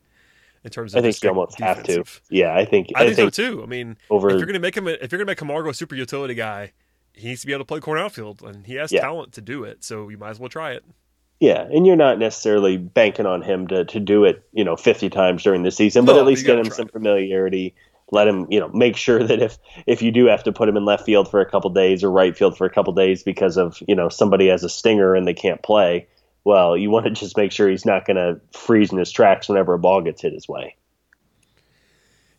[0.64, 1.84] in terms of I think you almost have to.
[1.84, 2.22] defensive.
[2.30, 2.88] Yeah, I think.
[2.96, 3.62] I think, so too.
[3.64, 5.74] I mean, over- if you're gonna make him, a, if you're gonna make Camargo a
[5.74, 6.74] super utility guy,
[7.14, 9.02] he needs to be able to play corner outfield, and he has Yeah.
[9.02, 9.84] talent to do it.
[9.84, 10.84] So you might as well try it.
[11.46, 15.12] Yeah, and you're not necessarily banking on him to, to do it, you know, 50
[15.12, 16.92] times during the season, but No, at least get him some it.
[16.92, 17.76] familiarity.
[18.12, 20.76] Let him, you know, make sure that if if you do have to put him
[20.76, 23.58] in left field for a couple days or right field for a couple days because
[23.58, 26.08] of you know somebody has a stinger and they can't play,
[26.46, 29.48] well, you want to just make sure he's not going to freeze in his tracks
[29.48, 30.76] whenever a ball gets hit his way.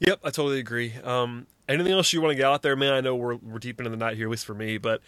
[0.01, 0.95] Yep, I totally agree.
[1.05, 2.93] Um, anything else you want to get out there, man?
[2.93, 5.01] I know we're we're deep into the night here, at least for me, but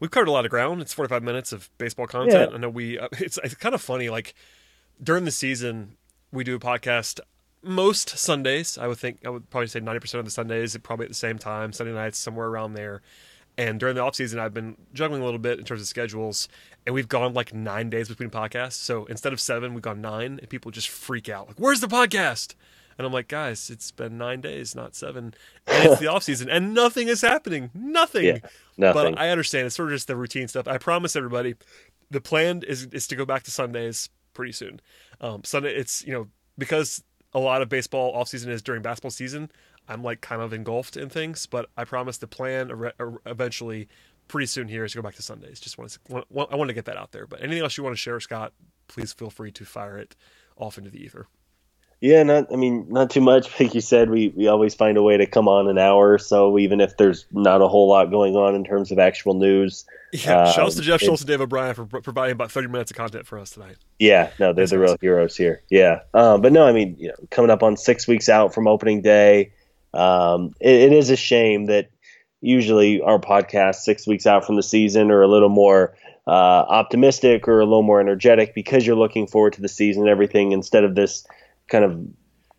[0.00, 0.80] we've covered a lot of ground.
[0.80, 2.50] It's 45 minutes of baseball content.
[2.50, 2.56] Yeah.
[2.56, 2.98] I know we.
[2.98, 4.10] Uh, it's it's kind of funny.
[4.10, 4.34] Like
[5.02, 5.96] during the season,
[6.32, 7.20] we do a podcast
[7.62, 8.78] most Sundays.
[8.78, 11.14] I would think I would probably say 90 percent of the Sundays, probably at the
[11.14, 11.72] same time.
[11.72, 13.02] Sunday nights, somewhere around there.
[13.58, 16.48] And during the off season, I've been juggling a little bit in terms of schedules,
[16.86, 18.74] and we've gone like nine days between podcasts.
[18.74, 21.88] So instead of seven, we've gone nine, and people just freak out like, "Where's the
[21.88, 22.54] podcast?"
[23.00, 25.32] And I'm like, guys, it's been nine days, not seven.
[25.66, 27.70] And it's the off season, and nothing is happening.
[27.72, 28.26] Nothing.
[28.26, 28.38] Yeah,
[28.76, 29.14] nothing.
[29.14, 29.64] But I understand.
[29.64, 30.68] It's sort of just the routine stuff.
[30.68, 31.54] I promise everybody,
[32.10, 34.80] the plan is is to go back to Sundays pretty soon.
[35.18, 36.28] Um, Sunday, it's you know
[36.58, 39.50] because a lot of baseball off season is during basketball season.
[39.88, 42.70] I'm like kind of engulfed in things, but I promise the plan
[43.24, 43.88] eventually,
[44.28, 45.58] pretty soon here is to go back to Sundays.
[45.58, 47.26] Just want to I want to get that out there.
[47.26, 48.52] But anything else you want to share, Scott?
[48.88, 50.16] Please feel free to fire it
[50.58, 51.28] off into the ether.
[52.00, 53.48] Yeah, not I mean not too much.
[53.60, 56.18] Like you said, we we always find a way to come on an hour or
[56.18, 59.84] so, even if there's not a whole lot going on in terms of actual news.
[60.12, 62.96] Yeah, Um, shouts to Jeff Schultz and Dave O'Brien for providing about 30 minutes of
[62.96, 63.76] content for us tonight.
[63.98, 65.62] Yeah, no, they're That's the real heroes here.
[65.70, 68.66] Yeah, um, but no, I mean, you know, coming up on six weeks out from
[68.66, 69.52] opening day,
[69.92, 71.90] um, it, it is a shame that
[72.40, 75.94] usually our podcast six weeks out from the season are a little more
[76.26, 76.30] uh,
[76.68, 80.52] optimistic or a little more energetic because you're looking forward to the season and everything
[80.52, 81.26] instead of this
[81.70, 82.06] kind of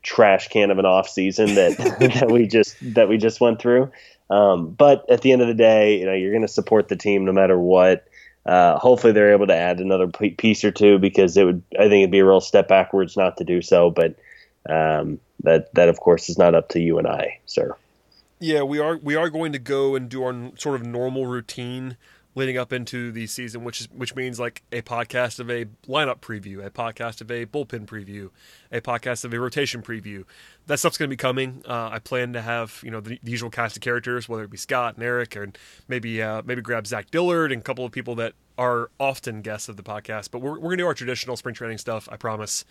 [0.04, 1.78] trash can of an off season that
[2.20, 3.92] that we just that we just went through.
[4.30, 6.96] Um, but at the end of the day, you know, you're going to support the
[6.96, 8.08] team no matter what.
[8.46, 11.62] Uh, hopefully, they're able to add another piece or two because it would.
[11.78, 13.92] I think it'd be a real step backwards not to do so.
[13.92, 14.16] But
[14.68, 17.76] um, that that of course is not up to you and I, sir.
[18.40, 21.98] Yeah, we are we are going to go and do our sort of normal routine
[22.36, 26.20] leading up into the season, which is which means like a podcast of a lineup
[26.20, 28.30] preview, a podcast of a bullpen preview,
[28.72, 30.24] a podcast of a rotation preview.
[30.68, 31.64] That stuff's going to be coming.
[31.68, 34.52] Uh, I plan to have you know the, the usual cast of characters, whether it
[34.52, 35.58] be Scott and Eric, and
[35.88, 39.70] maybe uh, maybe grab Zach Dillard and a couple of people that are often guests
[39.70, 40.32] of the podcast.
[40.32, 42.64] But we're we're going to do our traditional spring training stuff, I promise,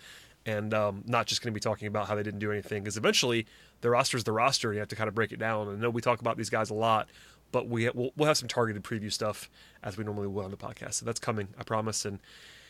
[0.45, 2.97] and um, not just going to be talking about how they didn't do anything because
[2.97, 3.45] eventually
[3.81, 4.69] the roster is the roster.
[4.69, 5.67] And you have to kind of break it down.
[5.67, 7.09] And I know we talk about these guys a lot,
[7.51, 9.49] but we we'll, we'll have some targeted preview stuff
[9.83, 10.95] as we normally will on the podcast.
[10.95, 12.05] So that's coming, I promise.
[12.05, 12.19] And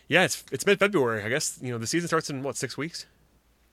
[0.07, 1.23] yeah, it's it's mid February.
[1.23, 3.05] I guess you know the season starts in what six weeks.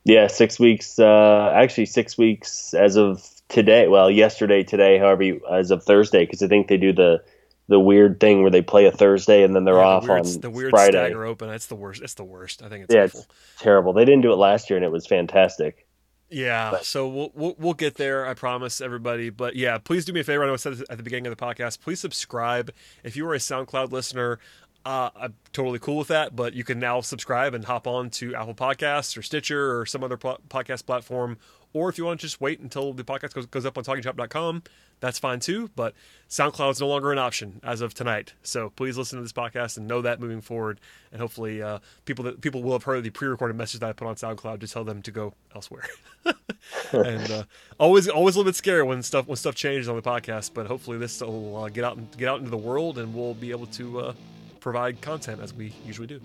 [0.05, 0.99] Yeah, six weeks.
[0.99, 3.89] Uh, actually, six weeks as of today.
[3.89, 7.23] Well, yesterday, today, however, you, as of Thursday, because I think they do the
[7.69, 10.27] the weird thing where they play a Thursday and then they're Yeah, off the weird,
[10.27, 10.93] on the weird Friday.
[10.93, 11.49] stagger open.
[11.49, 12.01] That's the worst.
[12.03, 12.63] It's the worst.
[12.63, 13.21] I think it's yeah, awful.
[13.21, 13.29] it's
[13.59, 13.93] terrible.
[13.93, 15.87] They didn't do it last year, and it was fantastic.
[16.31, 18.26] Yeah, But- so we'll, we'll we'll get there.
[18.26, 19.31] I promise everybody.
[19.31, 20.45] But yeah, please do me a favor.
[20.45, 21.81] I know I said this at the beginning of the podcast.
[21.81, 22.70] Please subscribe
[23.03, 24.39] if you are a SoundCloud listener.
[24.85, 26.35] Uh, I'm totally cool with that.
[26.35, 30.03] But you can now subscribe and hop on to Apple Podcasts or Stitcher or some
[30.03, 31.39] other podcast platform.
[31.74, 34.62] Or if you want to just wait until the podcast goes, goes up on TalkingChop.com,
[35.01, 35.70] that's fine too.
[35.76, 35.95] But
[36.31, 38.33] SoundCloud's no longer an option as of tonight.
[38.43, 40.81] So please listen to this podcast and know that moving forward.
[41.12, 44.09] And hopefully, uh, people that people will have heard the pre-recorded message that I put
[44.09, 45.87] on SoundCloud to tell them to go elsewhere.
[46.93, 47.43] and uh,
[47.79, 50.53] always always a little bit scary when stuff when stuff changes on the podcast.
[50.55, 53.51] But hopefully, this will uh, get out get out into the world, and we'll be
[53.51, 54.12] able to uh,
[54.61, 56.21] provide content as we usually do.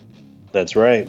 [0.52, 1.08] That's right.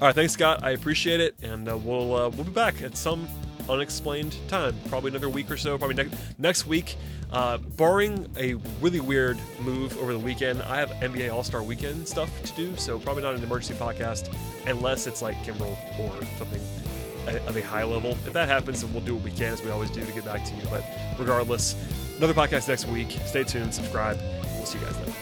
[0.00, 0.64] All right, thanks, Scott.
[0.64, 3.28] I appreciate it, and uh, we'll uh, we'll be back at some
[3.68, 4.74] unexplained time.
[4.88, 5.78] Probably another week or so.
[5.78, 6.96] Probably ne- next week.
[7.30, 12.06] Uh, barring a really weird move over the weekend, I have NBA All Star Weekend
[12.06, 14.34] stuff to do, so probably not an emergency podcast
[14.66, 16.60] unless it's like Kimbrel or something
[17.46, 18.10] of a high level.
[18.26, 20.24] If that happens, then we'll do what we can, as we always do, to get
[20.24, 20.62] back to you.
[20.68, 20.84] But
[21.18, 21.74] regardless,
[22.18, 23.16] another podcast next week.
[23.24, 24.18] Stay tuned, subscribe.
[24.56, 25.14] We'll see you guys then.